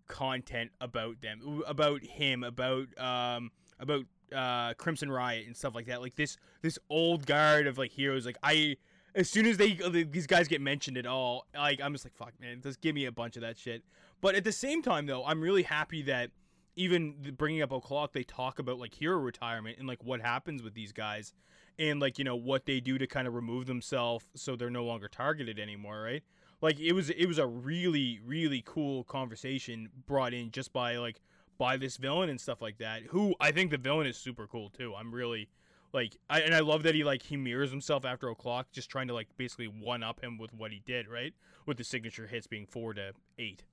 [0.08, 6.01] content about them about him about um about uh crimson riot and stuff like that.
[6.01, 8.75] Like this this old guard of like heroes like i
[9.15, 9.73] as soon as they
[10.11, 13.05] these guys get mentioned at all like i'm just like fuck man just give me
[13.05, 13.83] a bunch of that shit.
[14.21, 16.31] But at the same time though i'm really happy that
[16.75, 20.73] even bringing up o'clock they talk about like hero retirement and like what happens with
[20.73, 21.33] these guys
[21.77, 24.85] and like you know what they do to kind of remove themselves so they're no
[24.85, 26.23] longer targeted anymore right?
[26.61, 31.19] Like it was it was a really really cool conversation brought in just by like
[31.57, 34.69] by this villain and stuff like that who i think the villain is super cool
[34.69, 34.93] too.
[34.95, 35.49] I'm really
[35.93, 39.07] like I, and i love that he like he mirrors himself after o'clock just trying
[39.07, 41.33] to like basically one up him with what he did right?
[41.65, 43.63] With the signature hits being four to eight.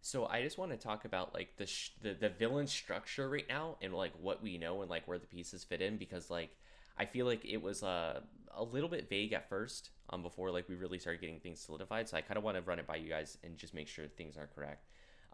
[0.00, 3.48] So i just want to talk about like the sh- the, the villain structure right
[3.48, 6.50] now and like what we know and like where the pieces fit in because like
[6.96, 8.20] i feel like it was uh,
[8.54, 12.08] a little bit vague at first um before like we really started getting things solidified.
[12.08, 14.06] So i kind of want to run it by you guys and just make sure
[14.06, 14.86] things are correct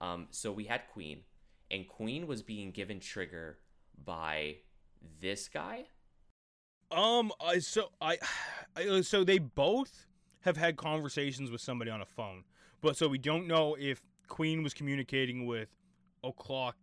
[0.02, 1.20] um so we had queen
[1.70, 3.58] and queen was being given trigger
[4.04, 4.56] by
[5.20, 5.86] this guy
[6.90, 8.18] Um, I so I,
[8.76, 10.06] I so they both
[10.42, 12.44] have had conversations with somebody on a phone,
[12.82, 15.68] but so we don't know if Queen was communicating with
[16.24, 16.76] O'clock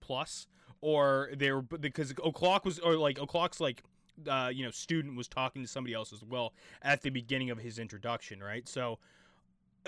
[0.00, 0.46] Plus
[0.80, 3.82] or they were because O'clock was or like O'clock's like
[4.28, 7.58] uh you know student was talking to somebody else as well at the beginning of
[7.58, 8.68] his introduction, right?
[8.68, 8.98] So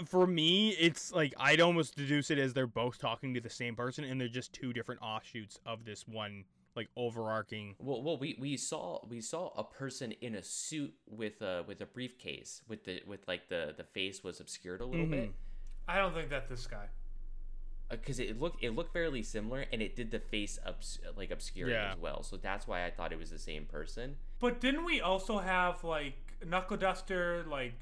[0.04, 3.76] for me, it's like I'd almost deduce it as they're both talking to the same
[3.76, 8.36] person and they're just two different offshoots of this one like overarching Well, well, we,
[8.40, 12.84] we saw we saw a person in a suit with a with a briefcase with
[12.84, 15.32] the with like the the face was obscured a little bit mm-hmm.
[15.88, 16.86] I don't think that's this guy.
[17.90, 21.30] Uh, because it looked it looked fairly similar and it did the face obs- like
[21.30, 21.92] obscure Yeah.
[21.92, 22.22] as well.
[22.22, 24.16] So that's why I thought it was the same person.
[24.38, 26.14] But didn't we also have like
[26.46, 27.74] Knuckle Duster like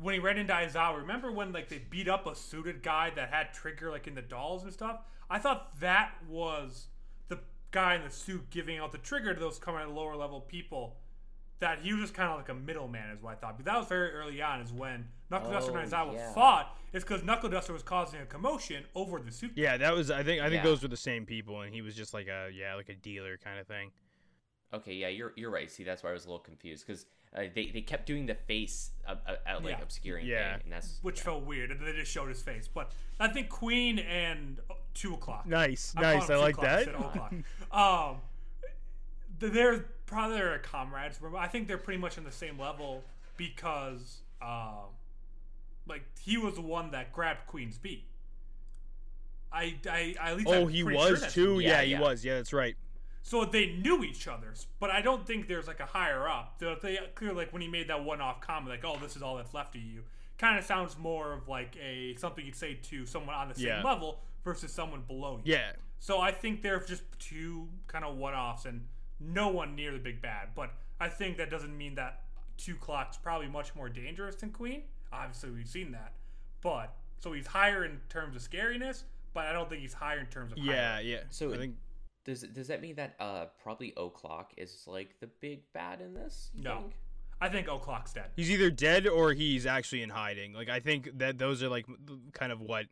[0.00, 0.96] when he ran into Aizawa?
[0.98, 4.22] Remember when like they beat up a suited guy that had trigger like in the
[4.22, 5.00] dolls and stuff?
[5.30, 6.86] I thought that was
[7.28, 7.38] the
[7.70, 10.96] guy in the suit giving out the trigger to those coming at lower level people.
[11.60, 13.56] That he was just kind of like a middleman, is what I thought.
[13.56, 16.32] But that was very early on, is when Knuckle Duster Oh, and Aizawa yeah.
[16.34, 16.76] fought.
[16.92, 19.52] It's because Knuckle Duster was causing a commotion over the suit.
[19.54, 20.10] Yeah, that was.
[20.10, 20.42] I think.
[20.42, 20.70] I think Yeah.
[20.70, 23.38] those were the same people, and he was just like a yeah, like a dealer
[23.38, 23.92] kind of thing.
[24.74, 25.70] Okay, yeah, you're you're right.
[25.70, 27.06] See, that's why I was a little confused because
[27.36, 29.82] uh, they they kept doing the face uh, uh, uh, like Yeah.
[29.82, 30.52] obscuring Yeah.
[30.54, 31.24] thing, and that's which yeah.
[31.24, 32.68] felt weird, and they just showed his face.
[32.72, 35.46] But I think Queen and uh, Two O'clock.
[35.46, 36.30] Nice, I nice.
[36.30, 36.82] I like that.
[36.88, 37.32] instead of o'clock.
[37.72, 38.16] um,
[39.38, 41.18] they're probably they're comrades.
[41.20, 43.02] but I think they're pretty much on the same level
[43.36, 44.90] because, um,
[45.86, 48.04] like he was the one that grabbed Queen's beat.
[49.52, 51.60] I, I, I at least oh, I'm he pretty sure was too.
[51.60, 52.00] Yeah, Yeah, he yeah.
[52.00, 52.24] was.
[52.24, 52.76] Yeah, that's right.
[53.26, 56.58] So they knew each other's, but I don't think there's like a higher up.
[56.58, 59.36] They, they clearly like when he made that one-off comment, like, "Oh, this is all
[59.38, 60.02] that's left of you,"
[60.36, 63.66] kind of sounds more of like a something you'd say to someone on the same
[63.68, 63.82] Yeah.
[63.82, 65.54] level versus someone below you.
[65.54, 68.86] Yeah, So I think they're just two kind of one-offs and
[69.18, 70.48] no one near the big bad.
[70.54, 72.24] But I think that doesn't mean that
[72.58, 74.82] two clocks probably much more dangerous than Queen.
[75.10, 76.12] Obviously, we've seen that,
[76.60, 80.26] but so he's higher in terms of scariness, but I don't think he's higher in
[80.26, 81.02] terms of yeah, higher.
[81.02, 81.20] yeah.
[81.30, 81.76] So I think
[82.24, 86.50] Does does that mean that uh probably O'clock is like the big bad in this?
[86.56, 86.78] No.
[86.78, 86.92] think?
[87.40, 88.30] I think O'Clock's dead.
[88.36, 90.54] He's either dead or he's actually in hiding.
[90.54, 91.86] Like I think that those are like
[92.32, 92.86] kind of what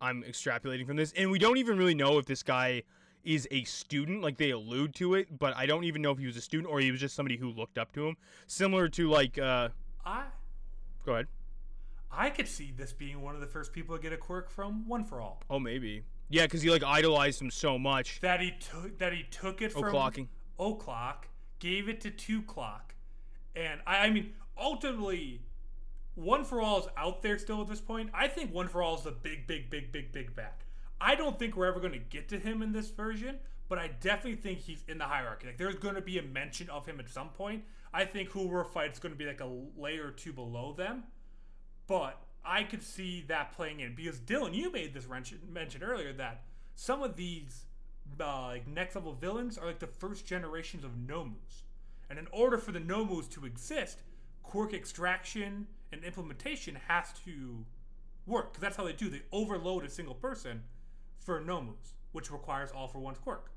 [0.00, 1.12] I'm extrapolating from this.
[1.16, 2.82] And we don't even really know if this guy
[3.22, 4.22] is a student.
[4.22, 6.70] Like they allude to it, but I don't even know if he was a student
[6.70, 8.16] or he was just somebody who looked up to him.
[8.46, 9.68] Similar to like uh
[10.04, 10.24] I
[11.06, 11.28] go ahead.
[12.10, 14.86] I could see this being one of the first people to get a quirk from
[14.88, 15.42] One for All.
[15.50, 16.02] Oh maybe.
[16.28, 18.20] Yeah, cuz he like idolized him so much.
[18.20, 20.28] That he took that he took it from O'clocking.
[20.58, 22.94] O'clock, gave it to Two Clock,
[23.54, 25.42] and I, I mean ultimately,
[26.14, 28.10] One for All is out there still at this point.
[28.14, 30.52] I think One for All is the big, big, big, big, big bad.
[31.00, 33.88] I don't think we're ever going to get to him in this version, but I
[33.88, 35.48] definitely think he's in the hierarchy.
[35.48, 37.64] Like there's going to be a mention of him at some point.
[37.92, 40.72] I think who we're fighting is going to be like a layer or two below
[40.72, 41.04] them,
[41.86, 46.42] but I could see that playing in because Dylan, you made this mention, earlier that
[46.74, 47.64] some of these
[48.20, 51.62] uh, like next level villains are like the first generations of Nomus,
[52.10, 53.98] and in order for the Nomus to exist,
[54.42, 57.64] quirk extraction and implementation has to
[58.26, 59.08] work because that's how they do.
[59.08, 60.62] They overload a single person
[61.18, 63.53] for Nomus, which requires all for one's quirk.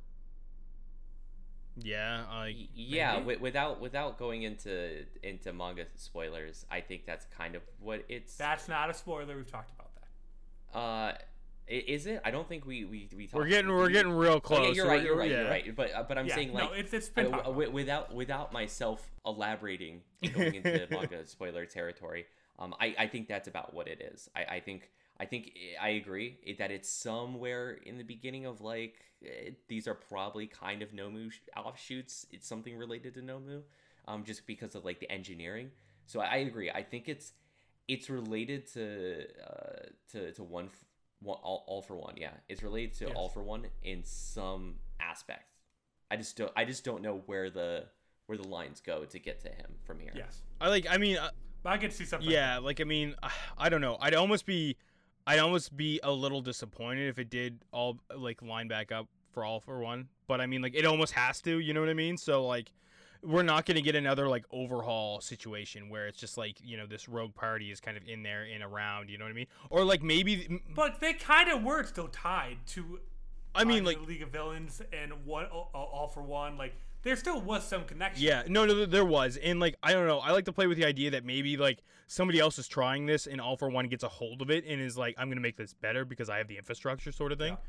[1.80, 3.20] Yeah, like Y- yeah, maybe?
[3.24, 8.36] wi- without without going into into manga spoilers, I think that's kind of what it's.
[8.36, 9.36] That's not a spoiler.
[9.36, 10.78] We've talked about that.
[10.80, 11.14] Uh,
[11.68, 12.22] is it?
[12.24, 13.30] I don't think we we we.
[13.32, 14.68] we're getting we're we- getting real Oh, close.
[14.70, 15.04] yeah, you're right.
[15.04, 15.30] You're right.
[15.30, 15.42] yeah.
[15.42, 15.76] You're right.
[15.76, 17.66] But uh, but I'm yeah, saying no, like it's it's I- been w- talked wi-
[17.66, 17.74] about.
[17.76, 22.26] without without myself elaborating and going into manga spoiler territory.
[22.60, 24.30] Um, I, I think that's about what it is.
[24.36, 25.52] I, I think I think
[25.82, 30.82] I agree that it's somewhere in the beginning of like eh, these are probably kind
[30.82, 32.28] of Nomu offshoots.
[32.32, 33.62] It's something related to Nomu,
[34.08, 35.72] um, just because of like the engineering.
[36.06, 36.70] So I, I agree.
[36.70, 37.34] I think it's
[37.88, 40.70] it's related to uh to to one,
[41.22, 42.14] one all, all for one.
[42.18, 43.14] Yeah, it's related to Yes.
[43.16, 45.56] all for one in some aspect.
[46.12, 47.86] I just don't I just don't know where the
[48.28, 50.14] where the lines go to get to him from here.
[50.16, 51.32] Yes, I like I mean uh,
[51.64, 52.30] but I could see something.
[52.30, 53.16] Yeah, like I mean,
[53.58, 53.98] I don't know.
[54.00, 54.78] I'd almost be,
[55.28, 59.44] I'd almost be a little disappointed if it did all like line back up for
[59.44, 60.08] all for one.
[60.26, 61.60] But I mean, like it almost has to.
[61.60, 62.18] You know what I mean?
[62.18, 62.72] So like,
[63.22, 67.10] we're not gonna get another like overhaul situation where it's just like you know this
[67.10, 69.10] rogue party is kind of in there and around.
[69.10, 69.48] You know what I mean?
[69.70, 73.00] Or like maybe, but they kind of were still tied to.
[73.54, 76.58] I mean, like League of Villains and one all, all for one.
[76.58, 76.74] Like
[77.08, 78.24] there still was some connection.
[78.24, 80.78] Yeah, no, no, there was, and like I don't know, I like to play with
[80.78, 84.04] the idea that maybe like somebody else is trying this, and All for One gets
[84.04, 86.48] a hold of it and is like, I'm gonna make this better because I have
[86.48, 87.54] the infrastructure, sort of thing.
[87.54, 87.60] Yeah.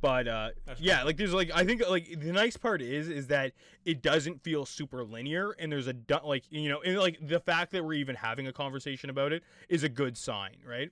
[0.00, 3.28] But uh, That's yeah, like there's like I think like the nice part is is
[3.28, 3.52] that
[3.84, 7.72] it doesn't feel super linear, and there's a like you know, and like the fact
[7.72, 10.90] that we're even having a conversation about it is a good sign, right?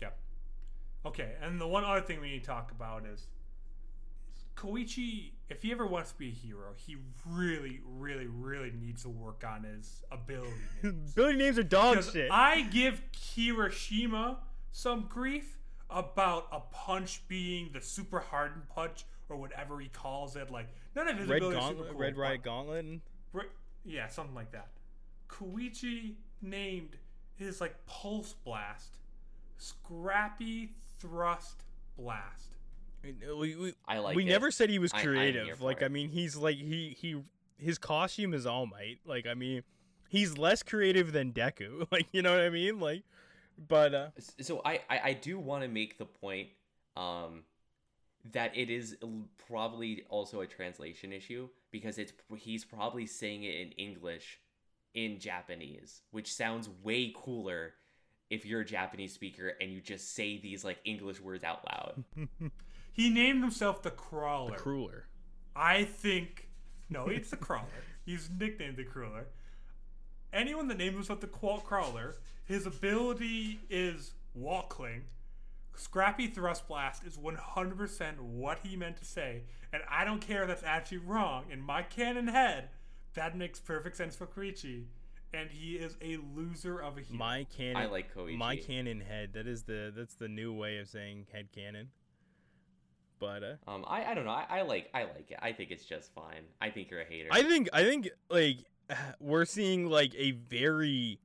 [0.00, 0.08] Yeah.
[1.04, 3.26] Okay, and the one other thing we need to talk about is
[4.62, 5.30] Koichi.
[5.48, 6.96] If he ever wants to be a hero, he
[7.26, 10.52] really, really, really needs to work on his ability.
[10.82, 11.12] names.
[11.12, 12.30] Billy names are dog shit.
[12.30, 14.36] I give Kirishima
[14.70, 15.58] some grief
[15.90, 20.50] about a punch being the super hardened punch or whatever he calls it.
[20.50, 22.86] Like none of his Red abilities Gauntlet, cool, Red Riot Gauntlet.
[23.84, 24.68] yeah, something like that.
[25.28, 26.96] Koichi named
[27.36, 28.98] his like pulse blast
[29.58, 31.62] Scrappy Thrust
[31.96, 32.56] Blast.
[33.04, 34.28] We, we, I like we it.
[34.28, 35.60] never said he was I- creative.
[35.60, 35.84] like it.
[35.84, 37.22] I mean, he's like he he
[37.58, 38.98] his costume is All Might.
[39.04, 39.62] Like I mean,
[40.08, 41.86] he's less creative than Deku.
[41.92, 42.80] Like you know what I mean?
[42.80, 43.02] Like,
[43.68, 44.08] but uh,
[44.40, 46.48] So I I, I do want to make the point
[46.96, 47.42] um
[48.32, 48.96] that it is
[49.48, 54.38] probably also a translation issue because it's he's probably saying it in English
[54.94, 57.74] in Japanese, which sounds way cooler
[58.30, 62.04] if you're a Japanese speaker and you just say these like English words out loud.
[62.92, 64.52] He named himself the Crawler.
[64.52, 65.06] the crueler.
[65.56, 66.48] I think
[66.90, 67.66] no, it's the Crawler.
[68.04, 69.26] He's nicknamed the Crawler.
[70.32, 75.02] Anyone that names himself the Qual- Crawler, his ability is Walkling.
[75.74, 80.48] Scrappy Thrust Blast is 100% what he meant to say, and I don't care if
[80.48, 81.44] that's actually wrong.
[81.50, 82.68] In my canon head,
[83.14, 84.84] that makes perfect sense for Koichi,
[85.32, 87.18] and he is a loser of a hero.
[87.18, 87.76] My canon.
[87.76, 88.36] I like Koichi.
[88.36, 89.32] My canon head.
[89.32, 91.88] That is the that's the new way of saying head canon.
[93.22, 94.32] But uh, Um, I, I don't know.
[94.32, 95.38] I, I like I like it.
[95.40, 96.42] I think it's just fine.
[96.60, 97.28] I think you're a hater.
[97.30, 98.64] I think I think like
[99.20, 101.20] we're seeing like a very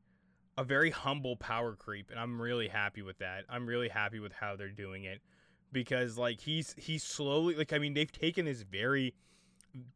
[0.59, 3.45] a very humble power creep and I'm really happy with that.
[3.49, 5.21] I'm really happy with how they're doing it
[5.71, 9.15] because like he's he's slowly like I mean they've taken this very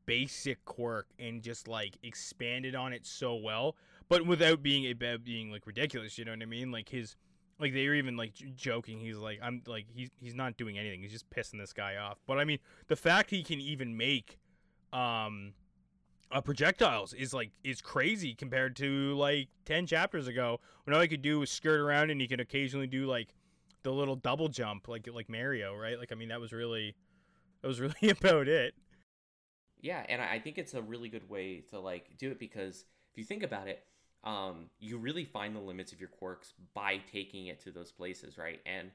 [0.07, 3.75] basic quirk and just like expanded on it so well
[4.11, 6.69] but without being a being like ridiculous, you know what I mean?
[6.69, 7.15] Like his
[7.61, 10.77] like they were even like j- joking he's like I'm like he's he's not doing
[10.77, 11.01] anything.
[11.01, 12.17] He's just pissing this guy off.
[12.27, 14.39] But I mean, the fact he can even make
[14.91, 15.53] um
[16.31, 21.07] uh, projectiles is like is crazy compared to like 10 chapters ago when all he
[21.07, 23.35] could do was skirt around and he could occasionally do like
[23.83, 25.99] the little double jump like like Mario, right?
[25.99, 26.95] Like I mean that was really
[27.61, 28.73] that was really about it.
[29.81, 33.17] Yeah, and I think it's a really good way to like do it because if
[33.17, 33.83] you think about it,
[34.23, 38.37] um, you really find the limits of your quirks by taking it to those places,
[38.37, 38.59] right?
[38.65, 38.91] And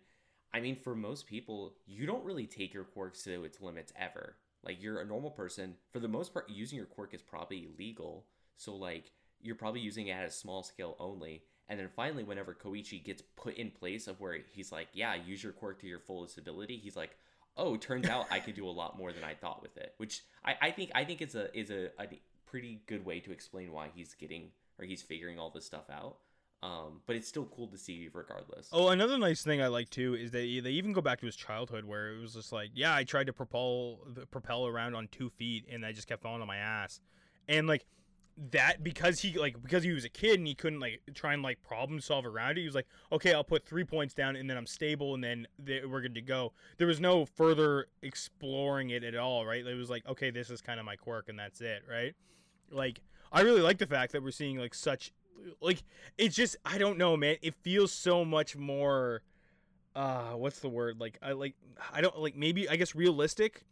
[0.54, 4.36] I mean, for most people, you don't really take your quirks to its limits ever.
[4.64, 8.26] Like you're a normal person, for the most part, using your quirk is probably legal.
[8.56, 11.42] So like you're probably using it at a small scale only.
[11.68, 15.42] And then finally, whenever Koichi gets put in place of where he's like, "Yeah, use
[15.42, 17.16] your quirk to your fullest ability," he's like,
[17.56, 20.22] "Oh, turns out I could do a lot more than I thought with it." Which
[20.44, 22.06] I, I think I think is a is a, a
[22.46, 26.18] pretty good way to explain why he's getting or he's figuring all this stuff out.
[26.62, 28.68] Um, but it's still cool to see regardless.
[28.72, 31.36] Oh, another nice thing I like too is they they even go back to his
[31.36, 33.98] childhood where it was just like, yeah, I tried to propel
[34.30, 37.00] propel around on two feet and I just kept falling on my ass,
[37.46, 37.84] and like
[38.50, 41.42] that because he like because he was a kid and he couldn't like try and
[41.42, 42.58] like problem solve around it.
[42.58, 45.46] He was like, okay, I'll put three points down and then I'm stable and then
[45.64, 46.52] th- we're good to go.
[46.76, 49.66] There was no further exploring it at all, right?
[49.66, 52.14] It was like, okay, this is kind of my quirk and that's it, right?
[52.70, 53.00] Like
[53.32, 55.12] I really like the fact that we're seeing like such
[55.60, 55.82] like
[56.18, 57.36] it's just I don't know, man.
[57.42, 59.22] It feels so much more
[59.94, 61.00] uh what's the word?
[61.00, 61.54] Like I like
[61.92, 63.62] I don't like maybe I guess realistic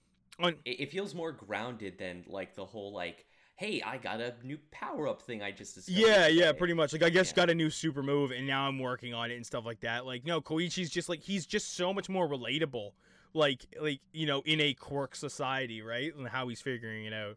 [0.40, 4.34] on it, it feels more grounded than like the whole like hey i got a
[4.42, 6.92] new power up thing i just discovered Yeah, yeah, pretty much.
[6.92, 7.34] Like I guess Yeah.
[7.36, 10.06] got a new super move and now I'm working on it and stuff like that.
[10.06, 12.92] Like no, Koichi's just like he's just so much more relatable.
[13.32, 16.14] Like like you know in a quirk society, right?
[16.16, 17.36] And how he's figuring it out.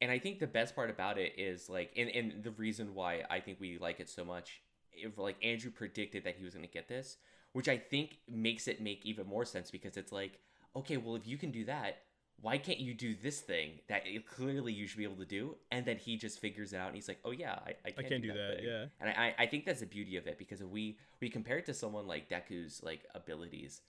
[0.00, 3.22] And i think the best part about it is like and, and the reason why
[3.30, 6.66] i think we like it so much if like andrew predicted that he was going
[6.66, 7.16] to get this
[7.52, 10.40] which i think makes it make even more sense because it's like
[10.76, 11.98] okay well if you can do that
[12.42, 15.56] why can't you do this thing that it clearly you should be able to do
[15.70, 17.90] and then he just figures it out and he's like oh yeah i, I, I
[17.90, 18.84] can can't do that, thing." yeah.
[19.00, 21.66] and I, I think that's the beauty of it because if we we compare it
[21.66, 23.82] to someone like deku's like abilities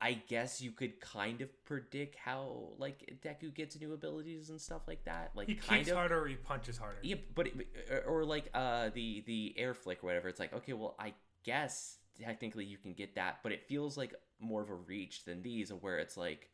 [0.00, 4.82] I guess you could kind of predict how like Deku gets new abilities and stuff
[4.86, 5.32] like that.
[5.34, 6.98] Like He kind kicks of harder or he punches harder.
[7.02, 10.28] yeah, but it, or like uh the the air flick or whatever.
[10.28, 14.14] It's like okay, well I guess technically you can get that, but it feels like
[14.38, 16.50] more of a reach than these, where it's like,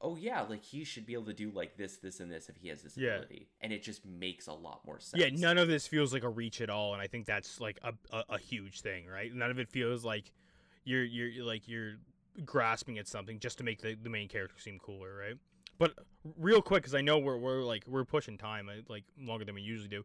[0.00, 2.56] oh yeah, like he should be able to do like this, this, and this if
[2.56, 3.10] he has this Yeah.
[3.10, 5.22] ability, and it just makes a lot more sense.
[5.22, 7.78] Yeah, none of this feels like a reach at all, and I think that's like
[7.82, 9.34] a, a, a huge thing, right?
[9.34, 10.32] None of it feels like
[10.84, 11.94] you're you're you're, like you're
[12.44, 15.34] grasping at something just to make the, the main character seem cooler, right?
[15.78, 15.94] But
[16.36, 19.54] real quick, because I know we're we're like we're pushing time uh, like longer than
[19.54, 20.04] we usually do.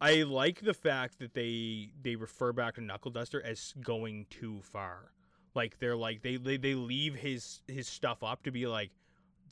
[0.00, 4.60] I like the fact that they they refer back to Knuckle Duster as going too
[4.62, 5.12] far.
[5.54, 8.90] Like they're like they they, they leave his his stuff up to be like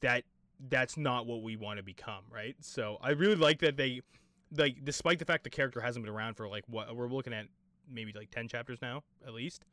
[0.01, 0.25] that
[0.71, 2.57] that's not what we want to become, right?
[2.61, 4.01] So I really like that they
[4.57, 7.47] like despite the fact the character hasn't been around for like what we're looking at
[7.91, 9.65] maybe like 10 chapters now at least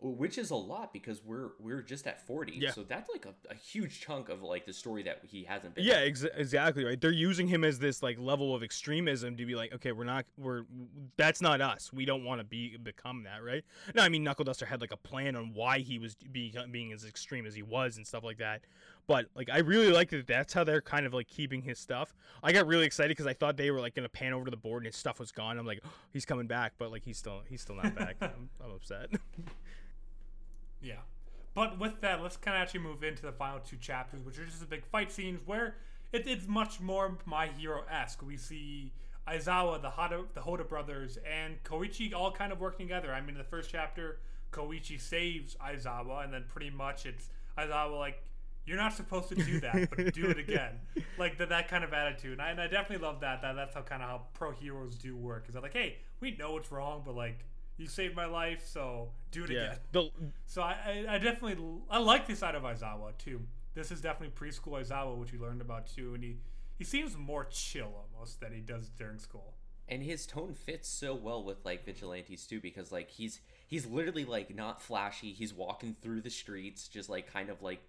[0.00, 2.52] which is a lot because we're we're just at forty.
[2.56, 2.72] Yeah.
[2.72, 5.84] So that's like a, a huge chunk of like the story that he hasn't been.
[5.84, 7.00] yeah ex- exactly right?
[7.00, 10.26] They're using him as this like level of extremism to be like okay we're not
[10.36, 10.64] we're
[11.16, 11.92] that's not us.
[11.92, 13.64] We don't want to be become that right?
[13.94, 16.92] No i mean knuckle duster had like a plan on why he was being being
[16.92, 18.62] as extreme as he was and stuff like that.
[19.06, 22.14] But like i really like that that's how they're kind of like keeping his stuff.
[22.42, 24.56] I got really excited because i thought they were like gonna pan over to the
[24.56, 25.58] board and his stuff was gone.
[25.58, 28.16] I'm like oh, he's coming back but like he's still he's still not back.
[28.20, 29.08] I'm, I'm upset
[30.84, 31.00] Yeah.
[31.54, 34.44] But with that, let's kind of actually move into the final two chapters, which are
[34.44, 35.76] just the big fight scenes where
[36.12, 38.22] it, it's much more My Hero esque.
[38.22, 38.92] We see
[39.28, 43.12] Aizawa, the Hoda, the Hoda brothers, and Koichi all kind of working together.
[43.12, 44.18] I mean, in the first chapter,
[44.52, 48.22] Koichi saves Aizawa, and then pretty much it's Aizawa like,
[48.66, 50.80] you're not supposed to do that, but do it again.
[51.16, 52.32] Like that, that kind of attitude.
[52.32, 53.40] And I, and I definitely love that.
[53.42, 55.44] That that's how kind of how pro heroes do work.
[55.46, 57.44] Is that like, hey, we know it's wrong, but like,
[57.76, 59.78] you saved my life, so do it yeah again.
[59.92, 60.10] the,
[60.46, 61.56] So I, I, I definitely
[61.90, 63.42] I like this side of Aizawa too.
[63.74, 66.36] This is definitely preschool Aizawa, which we learned about too, and he
[66.76, 69.54] he seems more chill almost than he does during school.
[69.88, 74.24] and his tone fits so well with like vigilantes too because like he's he's literally
[74.24, 77.80] like not flashy he's walking through the streets just like kind of like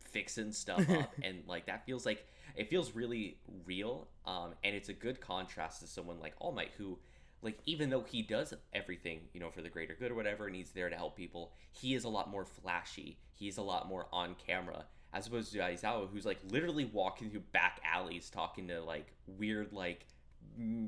[0.00, 4.88] fixing stuff up and like that feels like it feels really real um and it's
[4.88, 6.98] a good contrast to someone like all might who
[7.44, 10.56] like even though he does everything you know for the greater good or whatever and
[10.56, 13.18] he's there to help people he is a lot more flashy.
[13.34, 17.42] He's a lot more on camera as opposed to Aizawa who's like literally walking through
[17.52, 20.06] back alleys talking to like weird like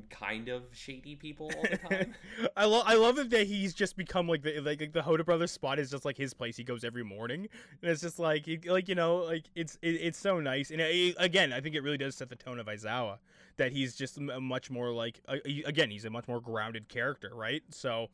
[0.09, 2.15] kind of shady people all the time.
[2.57, 5.25] I love I love it that he's just become like the like, like the Hoda
[5.25, 6.55] brothers spot is just like his place.
[6.57, 7.47] He goes every morning,
[7.81, 10.71] and it's just like he, like you know like it's it, it's so nice.
[10.71, 13.17] And it, again, I think it really does set the tone of Aizawa
[13.57, 17.63] that he's just much more like uh, again he's a much more grounded character, right?
[17.71, 18.09] So.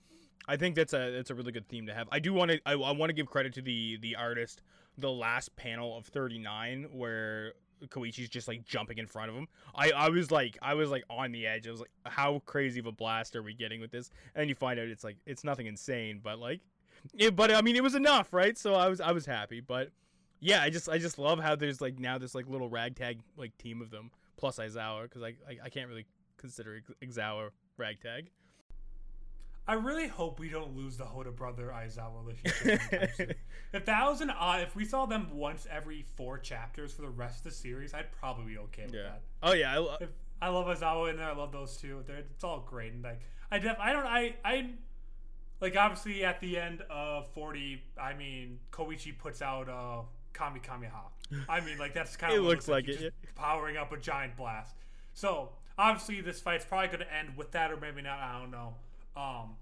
[0.45, 2.09] I think that's a that's a really good theme to have.
[2.11, 4.61] I do want to I, I want to give credit to the the artist.
[4.97, 7.53] The last panel of 39 where
[7.89, 9.47] Koichi's just like jumping in front of him.
[9.75, 11.67] I, I was like I was like on the edge.
[11.67, 14.11] I was like, how crazy of a blast are we getting with this?
[14.35, 16.61] And you find out it's like it's nothing insane, but like,
[17.13, 18.57] it, but I mean it was enough, right?
[18.57, 19.89] So I was I was happy, but
[20.39, 23.57] yeah, I just I just love how there's like now this like little ragtag like
[23.57, 26.05] team of them plus Aizawa because I, I I can't really
[26.37, 28.29] consider Aizawa ragtag.
[29.67, 33.37] I really hope we don't lose the Hoda brother Aizawa relationship.
[33.73, 37.09] if that was an odd, if we saw them once every four chapters for the
[37.09, 39.03] rest of the series, I'd probably be okay with yeah.
[39.03, 39.21] that.
[39.41, 40.09] Oh yeah, I, lo- If,
[40.41, 41.29] I love Aizawa in there.
[41.29, 42.03] I love those two.
[42.05, 42.91] They're, it's all great.
[42.91, 44.71] And like, I def, I don't, I, I,
[45.61, 50.01] like obviously at the end of forty, I mean, Koichi puts out uh,
[50.33, 51.47] Kami Kameha.
[51.47, 53.93] I mean, like that's kind of It of looks like he's it, just powering up
[53.93, 54.75] a giant blast.
[55.13, 58.19] So obviously this fight's probably going to end with that, or maybe not.
[58.19, 58.75] I don't know.
[59.15, 59.55] Um,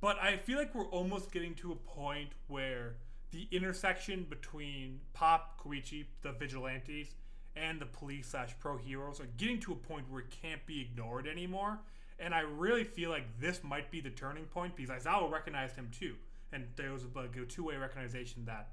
[0.00, 2.96] but I feel like we're almost getting to a point where
[3.30, 7.14] the intersection between Pop, Koichi, the vigilantes,
[7.56, 10.80] and the police slash pro heroes are getting to a point where it can't be
[10.80, 11.78] ignored anymore.
[12.18, 15.90] And I really feel like this might be the turning point because Aizawa recognized him
[15.96, 16.14] too.
[16.52, 18.68] And there was like a two way recognition that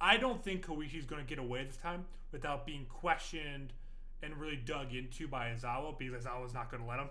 [0.00, 3.72] I don't think Koichi's going to get away this time without being questioned
[4.22, 7.08] and really dug into by Aizawa because Aizawa's not going to let him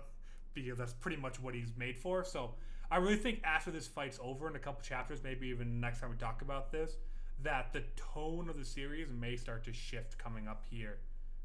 [0.54, 2.24] because that's pretty much what he's made for.
[2.24, 2.54] So
[2.90, 6.10] I really think after this fight's over in a couple chapters, maybe even next time
[6.10, 6.96] we talk about this,
[7.42, 10.98] that the tone of the series may start to shift coming up here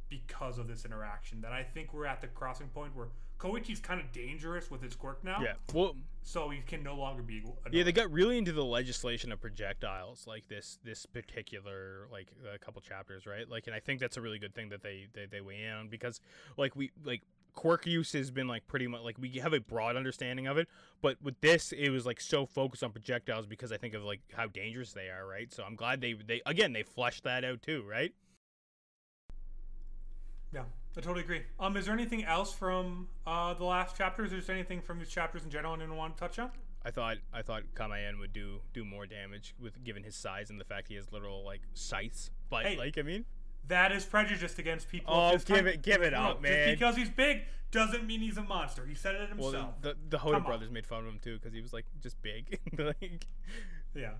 [0.10, 1.42] because of this interaction.
[1.42, 3.08] That I think we're at the crossing point where
[3.40, 5.40] Koichi's kind of dangerous with his quirk now.
[5.42, 5.54] yeah.
[5.74, 7.44] Well, So he can no longer be.
[7.72, 12.58] Yeah, they got really into the legislation of projectiles, like this this particular like a
[12.58, 13.48] couple chapters, right?
[13.50, 15.72] Like, and I think that's a really good thing that they they, they weigh in
[15.74, 16.20] on because
[16.58, 17.22] like we like
[17.58, 20.70] quirk use has been like pretty much like we have a broad understanding of it,
[21.02, 24.22] but with this it was like so focused on projectiles because I think of like
[24.32, 25.52] how dangerous they are, right?
[25.52, 28.14] So I'm glad they they again they fleshed that out too, right?
[30.54, 30.64] Yeah,
[30.96, 31.42] I totally agree.
[31.60, 34.32] Um, is there anything else from uh, the last chapters?
[34.32, 36.52] Is there anything from these chapters in general anyone want to touch on?
[36.86, 40.60] I thought I thought Kamayan would do do more damage with given his size and
[40.60, 42.30] the fact he has literal like scythes.
[42.50, 43.26] But Hey, like I mean,
[43.68, 45.14] That is prejudiced against people.
[45.14, 45.68] Oh, give time.
[45.68, 46.70] it- give it No, up, just man.
[46.74, 48.86] because he's big doesn't mean he's a monster.
[48.86, 49.54] He said it himself.
[49.54, 50.44] well the the Hoda on.
[50.44, 52.60] brothers made fun of him too because he was like just big.
[52.78, 53.26] like,
[53.94, 54.12] Yeah.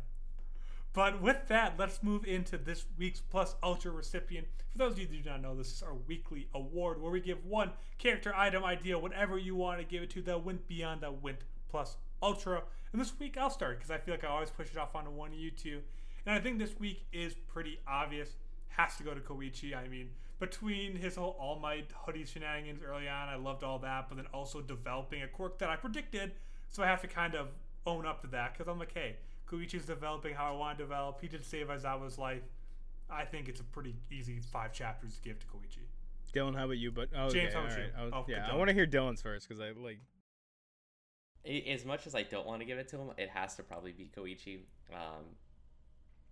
[0.94, 4.48] But with that, let's move into this week's Plus Ultra recipient.
[4.72, 7.20] For those of you who do not know, this is our weekly award where we
[7.22, 11.02] give one character, item, idea, whatever you want to give it to that went beyond
[11.02, 11.38] that went
[11.70, 12.64] Plus Ultra.
[12.92, 15.12] And this week I'll start because I feel like I always push it off onto
[15.12, 15.82] one of you two.
[16.26, 18.36] And I think this week is pretty obvious.
[18.70, 19.76] Has to go to Koichi.
[19.76, 20.10] I mean,
[20.40, 24.28] between his whole All Might hoodie shenanigans early on, I loved all that, but then
[24.34, 26.34] also developing a quirk that I predicted.
[26.70, 27.48] So I have to kind of
[27.86, 29.16] own up to that because I'm like, hey,
[29.50, 31.22] Koichi's developing how I want to develop.
[31.22, 32.44] He did save Aizawa's life.
[33.10, 35.86] I think it's a pretty easy five chapters to give to Koichi.
[36.34, 36.92] Dylan, how about you?
[36.92, 37.92] But oh, James, okay, how about all you?
[37.98, 40.00] I was- Oh, yeah, I want to hear Dylan's first because I like.
[41.46, 43.94] As much as I don't want to give it to him, it has to probably
[43.94, 44.64] be Koichi.
[44.94, 45.24] Um,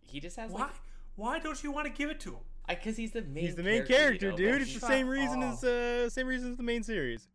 [0.01, 0.61] he just has Why?
[0.63, 0.71] like,
[1.15, 2.39] Why don't you want to give it to him?
[2.67, 3.45] because he's the main.
[3.45, 4.61] He's the main character, character, you know, dude.
[4.63, 5.51] It's the same reason Oh.
[5.51, 7.27] as uh, same reason as the main series.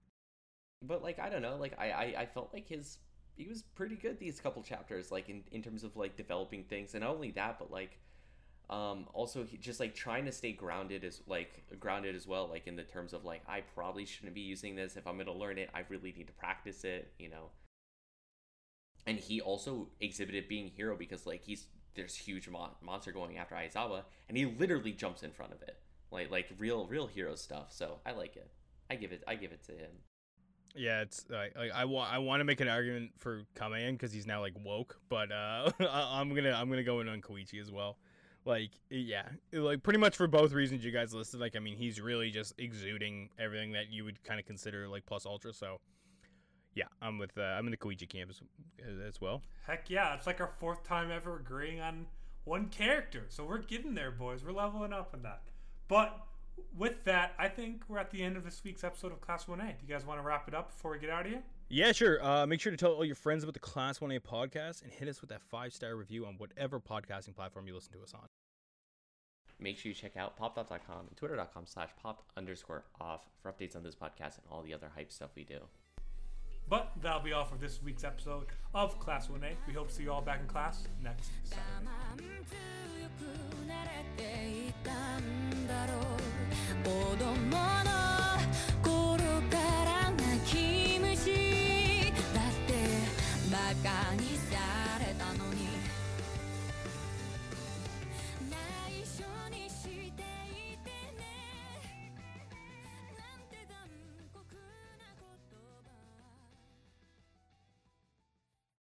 [0.82, 2.98] but like I don't know, like I, I I felt like his
[3.36, 6.94] he was pretty good these couple chapters, like in in terms of like developing things,
[6.94, 7.98] and not only that, but like
[8.70, 12.66] um also he just like trying to stay grounded as like grounded as well, like
[12.66, 15.58] in the terms of like I probably shouldn't be using this if I'm gonna learn
[15.58, 15.70] it.
[15.74, 17.50] I really need to practice it, you know.
[19.06, 23.54] And he also exhibited being hero because like he's there's huge mon- monster going after
[23.54, 25.76] Aizawa, and he literally jumps in front of it,
[26.10, 27.68] like like real real hero stuff.
[27.70, 28.50] So I like it.
[28.90, 29.90] I give it I give it to him.
[30.74, 34.12] Yeah, it's like like I want I want to make an argument for Kamayan because
[34.12, 37.70] he's now like woke, but uh, I'm gonna I'm gonna go in on Koichi as
[37.70, 37.98] well.
[38.44, 41.40] Like yeah, like pretty much for both reasons you guys listed.
[41.40, 45.04] Like I mean, he's really just exuding everything that you would kind of consider like
[45.06, 45.52] plus ultra.
[45.52, 45.80] So
[46.74, 48.40] yeah, I'm with uh, I'm in the Koichi camp as,
[49.06, 49.42] as well.
[49.66, 52.06] Heck yeah, it's like our fourth time ever agreeing on
[52.44, 53.26] one character.
[53.28, 54.44] So we're getting there, boys.
[54.44, 55.42] We're leveling up on that.
[55.88, 56.16] But
[56.76, 59.58] with that, I think we're at the end of this week's episode of Class 1A.
[59.58, 61.42] Do you guys want to wrap it up before we get out of here?
[61.68, 62.24] Yeah, sure.
[62.24, 65.08] Uh, make sure to tell all your friends about the Class 1A podcast and hit
[65.08, 68.26] us with that five star review on whatever podcasting platform you listen to us on.
[69.58, 73.82] make sure you check out popped.com and twitter.com slash popped underscore off for updates on
[73.82, 75.58] this podcast and all the other hype stuff we do.
[76.70, 79.56] But that'll be all for this week's episode of Class 1A.
[79.66, 81.66] We hope to see you all back in class next Saturday.